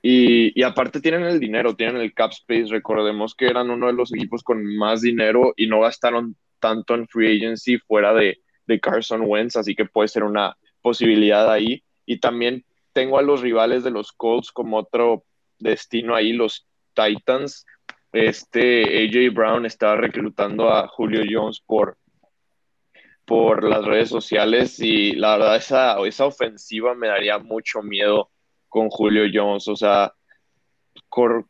Y, 0.00 0.58
y, 0.58 0.62
aparte 0.62 1.02
tienen 1.02 1.24
el 1.24 1.38
dinero, 1.38 1.76
tienen 1.76 1.98
el 1.98 2.14
cap 2.14 2.30
space. 2.30 2.68
Recordemos 2.70 3.34
que 3.34 3.48
eran 3.48 3.68
uno 3.68 3.88
de 3.88 3.92
los 3.92 4.10
equipos 4.14 4.42
con 4.42 4.64
más 4.78 5.02
dinero 5.02 5.52
y 5.54 5.66
no 5.66 5.80
gastaron 5.80 6.34
tanto 6.60 6.94
en 6.94 7.06
free 7.08 7.36
agency 7.36 7.76
fuera 7.76 8.14
de, 8.14 8.38
de 8.68 8.78
Carson 8.78 9.22
Wentz, 9.26 9.56
así 9.56 9.74
que 9.74 9.84
puede 9.84 10.06
ser 10.06 10.22
una 10.22 10.56
posibilidad 10.80 11.50
ahí. 11.50 11.82
Y 12.06 12.20
también 12.20 12.64
tengo 12.92 13.18
a 13.18 13.22
los 13.22 13.40
rivales 13.40 13.82
de 13.82 13.90
los 13.90 14.12
Colts 14.12 14.52
como 14.52 14.76
otro 14.78 15.24
destino 15.58 16.14
ahí, 16.14 16.32
los 16.32 16.68
Titans 16.94 17.66
este 18.12 19.04
AJ 19.04 19.34
Brown 19.34 19.66
estaba 19.66 19.96
reclutando 19.96 20.70
a 20.70 20.88
Julio 20.88 21.22
Jones 21.28 21.60
por, 21.60 21.98
por 23.24 23.64
las 23.64 23.84
redes 23.84 24.08
sociales 24.08 24.80
y 24.80 25.12
la 25.12 25.36
verdad 25.36 25.56
esa, 25.56 25.98
esa 26.06 26.24
ofensiva 26.24 26.94
me 26.94 27.08
daría 27.08 27.38
mucho 27.38 27.82
miedo 27.82 28.30
con 28.68 28.88
Julio 28.88 29.24
Jones, 29.32 29.68
o 29.68 29.76
sea, 29.76 30.14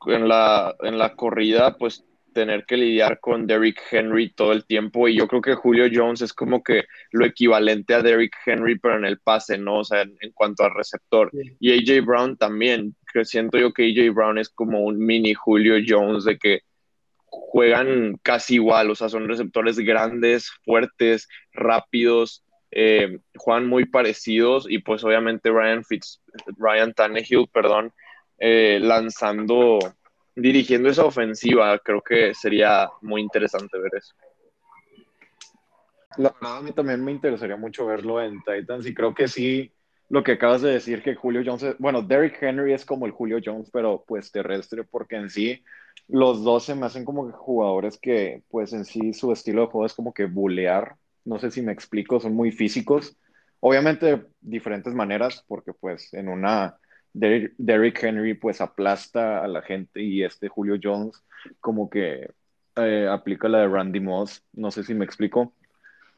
en, 0.06 0.28
la, 0.28 0.74
en 0.80 0.98
la 0.98 1.14
corrida 1.14 1.76
pues 1.76 2.04
tener 2.38 2.66
que 2.66 2.76
lidiar 2.76 3.18
con 3.18 3.48
Derrick 3.48 3.82
Henry 3.90 4.32
todo 4.32 4.52
el 4.52 4.64
tiempo 4.64 5.08
y 5.08 5.16
yo 5.18 5.26
creo 5.26 5.42
que 5.42 5.56
Julio 5.56 5.88
Jones 5.92 6.22
es 6.22 6.32
como 6.32 6.62
que 6.62 6.84
lo 7.10 7.26
equivalente 7.26 7.94
a 7.94 8.02
Derrick 8.02 8.36
Henry 8.46 8.78
pero 8.78 8.96
en 8.96 9.04
el 9.04 9.18
pase, 9.18 9.58
¿no? 9.58 9.78
O 9.78 9.84
sea, 9.84 10.02
en, 10.02 10.16
cuanto 10.34 10.62
al 10.62 10.72
receptor. 10.72 11.32
Y 11.58 11.72
AJ 11.72 12.04
Brown 12.06 12.36
también, 12.36 12.94
que 13.12 13.24
siento 13.24 13.58
yo 13.58 13.72
que 13.72 13.86
AJ 13.90 14.14
Brown 14.14 14.38
es 14.38 14.50
como 14.50 14.82
un 14.84 15.04
mini 15.04 15.34
Julio 15.34 15.82
Jones 15.84 16.22
de 16.22 16.38
que 16.38 16.60
juegan 17.26 18.16
casi 18.22 18.54
igual, 18.54 18.88
o 18.92 18.94
sea, 18.94 19.08
son 19.08 19.26
receptores 19.26 19.76
grandes, 19.80 20.52
fuertes, 20.64 21.26
rápidos, 21.52 22.44
eh, 22.70 23.18
juegan 23.36 23.66
muy 23.66 23.86
parecidos 23.86 24.70
y 24.70 24.78
pues 24.78 25.02
obviamente 25.02 25.50
Ryan 25.50 25.84
Fitz, 25.84 26.20
Ryan 26.56 26.94
Tannehill, 26.94 27.48
perdón, 27.52 27.92
eh, 28.38 28.78
lanzando 28.80 29.80
dirigiendo 30.38 30.88
esa 30.88 31.04
ofensiva, 31.04 31.78
creo 31.80 32.00
que 32.00 32.32
sería 32.34 32.88
muy 33.02 33.20
interesante 33.20 33.78
ver 33.78 33.92
eso. 33.96 34.14
La 36.16 36.30
verdad, 36.30 36.58
a 36.58 36.62
mí 36.62 36.72
también 36.72 37.04
me 37.04 37.12
interesaría 37.12 37.56
mucho 37.56 37.86
verlo 37.86 38.22
en 38.22 38.42
Titans 38.42 38.86
y 38.86 38.94
creo 38.94 39.14
que 39.14 39.28
sí, 39.28 39.72
lo 40.08 40.22
que 40.22 40.32
acabas 40.32 40.62
de 40.62 40.72
decir, 40.72 41.02
que 41.02 41.14
Julio 41.14 41.42
Jones, 41.44 41.76
bueno, 41.78 42.02
Derrick 42.02 42.42
Henry 42.42 42.72
es 42.72 42.84
como 42.84 43.06
el 43.06 43.12
Julio 43.12 43.38
Jones, 43.44 43.70
pero 43.72 44.04
pues 44.06 44.32
terrestre, 44.32 44.84
porque 44.84 45.16
en 45.16 45.30
sí 45.30 45.62
los 46.06 46.42
dos 46.42 46.64
se 46.64 46.74
me 46.74 46.86
hacen 46.86 47.04
como 47.04 47.30
jugadores 47.32 47.98
que 47.98 48.42
pues 48.48 48.72
en 48.72 48.84
sí 48.84 49.12
su 49.12 49.32
estilo 49.32 49.62
de 49.62 49.66
juego 49.68 49.86
es 49.86 49.94
como 49.94 50.14
que 50.14 50.26
bulear, 50.26 50.96
no 51.24 51.38
sé 51.38 51.50
si 51.50 51.62
me 51.62 51.72
explico, 51.72 52.20
son 52.20 52.34
muy 52.34 52.50
físicos, 52.52 53.16
obviamente 53.60 54.24
diferentes 54.40 54.94
maneras, 54.94 55.44
porque 55.46 55.72
pues 55.72 56.14
en 56.14 56.28
una 56.28 56.78
Derrick 57.12 58.02
Henry 58.02 58.34
pues 58.34 58.60
aplasta 58.60 59.42
a 59.42 59.48
la 59.48 59.62
gente 59.62 60.02
y 60.02 60.22
este 60.22 60.48
Julio 60.48 60.78
Jones 60.82 61.22
como 61.60 61.88
que 61.88 62.30
eh, 62.76 63.08
aplica 63.10 63.48
la 63.48 63.60
de 63.60 63.68
Randy 63.68 64.00
Moss, 64.00 64.44
no 64.52 64.70
sé 64.70 64.84
si 64.84 64.94
me 64.94 65.04
explico. 65.04 65.52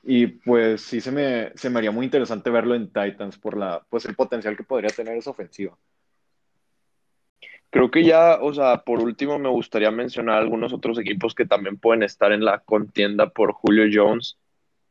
Y 0.03 0.27
pues 0.27 0.83
sí 0.83 1.01
se 1.01 1.13
me, 1.13 1.53
se 1.57 1.69
me 1.71 1.79
haría 1.79 1.91
muy 1.91 2.05
interesante 2.07 2.51
verlo 2.51 2.75
en 2.75 2.89
Titans 2.89 3.39
por 3.39 3.57
la, 3.57 3.85
pues 3.89 4.05
el 4.07 4.15
potencial 4.15 4.57
que 4.57 4.65
podría 4.65 4.91
tener 4.91 5.17
esa 5.17 5.31
ofensiva. 5.31 5.77
Creo 7.71 7.91
que 7.91 8.05
ya, 8.05 8.39
o 8.41 8.53
sea, 8.53 8.83
por 8.83 9.01
último 9.01 9.39
me 9.39 9.49
gustaría 9.49 9.91
mencionar 9.93 10.39
algunos 10.39 10.73
otros 10.73 10.99
equipos 10.99 11.35
que 11.35 11.47
también 11.47 11.79
pueden 11.79 12.03
estar 12.03 12.33
en 12.33 12.45
la 12.45 12.59
contienda 12.59 13.31
por 13.31 13.53
Julio 13.53 13.85
Jones. 13.93 14.37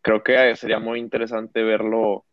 Creo 0.02 0.24
que 0.24 0.56
sería 0.56 0.80
muy 0.80 1.00
interesante 1.00 1.62
verlo 1.62 2.26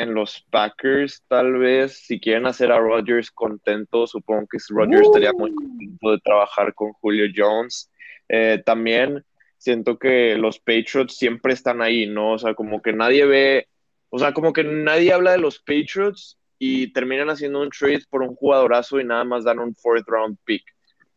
en 0.00 0.14
los 0.14 0.46
Packers, 0.50 1.22
tal 1.28 1.58
vez, 1.58 2.04
si 2.06 2.18
quieren 2.18 2.46
hacer 2.46 2.72
a 2.72 2.78
Rodgers 2.78 3.30
contento, 3.30 4.06
supongo 4.06 4.46
que 4.50 4.58
Rodgers 4.70 5.06
estaría 5.06 5.32
muy 5.32 5.54
contento 5.54 6.12
de 6.12 6.18
trabajar 6.20 6.74
con 6.74 6.92
Julio 6.94 7.26
Jones. 7.34 7.90
Eh, 8.28 8.62
también 8.64 9.24
siento 9.58 9.98
que 9.98 10.36
los 10.36 10.58
Patriots 10.58 11.16
siempre 11.16 11.52
están 11.52 11.82
ahí, 11.82 12.06
¿no? 12.06 12.32
O 12.32 12.38
sea, 12.38 12.54
como 12.54 12.80
que 12.80 12.92
nadie 12.92 13.26
ve, 13.26 13.68
o 14.08 14.18
sea, 14.18 14.32
como 14.32 14.52
que 14.52 14.64
nadie 14.64 15.12
habla 15.12 15.32
de 15.32 15.38
los 15.38 15.58
Patriots 15.58 16.38
y 16.58 16.92
terminan 16.92 17.28
haciendo 17.28 17.60
un 17.60 17.70
trade 17.70 18.04
por 18.08 18.22
un 18.22 18.34
jugadorazo 18.34 19.00
y 19.00 19.04
nada 19.04 19.24
más 19.24 19.44
dan 19.44 19.58
un 19.58 19.74
fourth 19.74 20.06
round 20.06 20.38
pick 20.44 20.62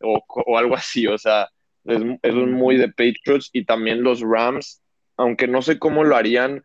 o, 0.02 0.22
o 0.28 0.58
algo 0.58 0.76
así, 0.76 1.08
o 1.08 1.18
sea, 1.18 1.48
es, 1.86 2.02
es 2.22 2.34
muy 2.34 2.78
de 2.78 2.90
Patriots 2.90 3.50
y 3.54 3.66
también 3.66 4.04
los 4.04 4.22
Rams, 4.22 4.82
aunque 5.18 5.48
no 5.48 5.62
sé 5.62 5.80
cómo 5.80 6.04
lo 6.04 6.16
harían 6.16 6.64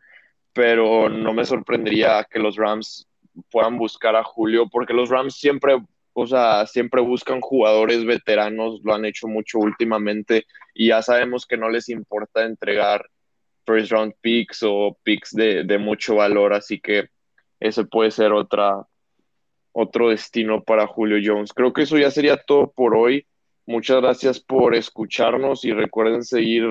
pero 0.53 1.09
no 1.09 1.33
me 1.33 1.45
sorprendería 1.45 2.25
que 2.29 2.39
los 2.39 2.55
Rams 2.55 3.07
puedan 3.51 3.77
buscar 3.77 4.15
a 4.15 4.23
Julio, 4.23 4.67
porque 4.69 4.93
los 4.93 5.09
Rams 5.09 5.35
siempre, 5.35 5.77
o 6.13 6.27
sea, 6.27 6.65
siempre 6.65 7.01
buscan 7.01 7.41
jugadores 7.41 8.05
veteranos, 8.05 8.81
lo 8.83 8.93
han 8.93 9.05
hecho 9.05 9.27
mucho 9.27 9.59
últimamente, 9.59 10.45
y 10.73 10.87
ya 10.89 11.01
sabemos 11.01 11.45
que 11.45 11.57
no 11.57 11.69
les 11.69 11.89
importa 11.89 12.43
entregar 12.43 13.05
first 13.65 13.91
round 13.91 14.13
picks 14.21 14.63
o 14.63 14.97
picks 15.03 15.31
de, 15.35 15.77
mucho 15.77 16.15
valor, 16.15 16.53
así 16.53 16.79
que 16.79 17.09
ese 17.59 17.85
puede 17.85 18.09
ser 18.09 18.31
otra, 18.31 18.85
otro 19.71 20.09
destino 20.09 20.63
para 20.63 20.87
Julio 20.87 21.19
Jones. 21.23 21.53
Creo 21.53 21.71
que 21.73 21.83
eso 21.83 21.97
ya 21.97 22.09
sería 22.09 22.37
todo 22.37 22.71
por 22.71 22.95
hoy. 22.95 23.27
Muchas 23.67 24.01
gracias 24.01 24.39
por 24.39 24.73
escucharnos 24.73 25.63
y 25.65 25.71
recuerden 25.73 26.23
seguir 26.23 26.63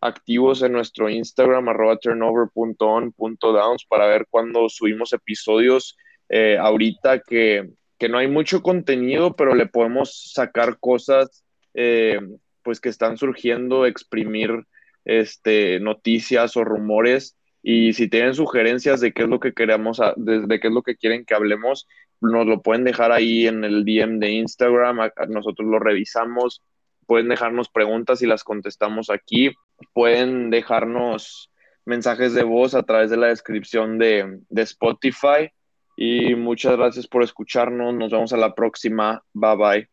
activos 0.00 0.62
en 0.62 0.72
nuestro 0.72 1.08
Instagram, 1.08 1.68
arroba 1.68 1.96
turnover.on.downs 1.98 3.84
para 3.86 4.06
ver 4.06 4.26
cuando 4.30 4.68
subimos 4.68 5.12
episodios. 5.12 5.96
Eh, 6.28 6.58
ahorita 6.58 7.20
que, 7.20 7.70
que, 7.98 8.08
no 8.08 8.18
hay 8.18 8.28
mucho 8.28 8.62
contenido, 8.62 9.34
pero 9.34 9.54
le 9.54 9.66
podemos 9.66 10.32
sacar 10.32 10.78
cosas 10.78 11.44
eh, 11.74 12.20
pues 12.62 12.80
que 12.80 12.88
están 12.88 13.16
surgiendo, 13.16 13.86
exprimir 13.86 14.66
este, 15.04 15.80
noticias 15.80 16.56
o 16.56 16.64
rumores. 16.64 17.36
Y 17.62 17.92
si 17.94 18.08
tienen 18.08 18.34
sugerencias 18.34 19.00
de 19.00 19.12
qué 19.12 19.22
es 19.22 19.28
lo 19.28 19.40
que 19.40 19.52
queremos, 19.52 20.00
de, 20.16 20.60
qué 20.60 20.68
es 20.68 20.72
lo 20.72 20.82
que 20.82 20.96
quieren 20.96 21.24
que 21.24 21.34
hablemos, 21.34 21.88
nos 22.20 22.46
lo 22.46 22.62
pueden 22.62 22.84
dejar 22.84 23.12
ahí 23.12 23.46
en 23.46 23.64
el 23.64 23.84
DM 23.84 24.18
de 24.18 24.32
Instagram, 24.32 24.98
nosotros 25.28 25.68
lo 25.68 25.78
revisamos, 25.78 26.62
pueden 27.08 27.30
dejarnos 27.30 27.70
preguntas 27.70 28.20
y 28.20 28.26
las 28.26 28.44
contestamos 28.44 29.08
aquí, 29.08 29.50
pueden 29.94 30.50
dejarnos 30.50 31.50
mensajes 31.86 32.34
de 32.34 32.44
voz 32.44 32.74
a 32.74 32.82
través 32.82 33.08
de 33.08 33.16
la 33.16 33.28
descripción 33.28 33.98
de, 33.98 34.40
Spotify 34.50 35.50
y 35.96 36.34
muchas 36.34 36.76
gracias 36.76 37.06
por 37.06 37.22
escucharnos, 37.22 37.94
nos 37.94 38.12
vemos 38.12 38.34
a 38.34 38.36
la 38.36 38.54
próxima, 38.54 39.24
bye. 39.32 39.88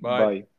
Bye. 0.00 0.26
bye. 0.26 0.55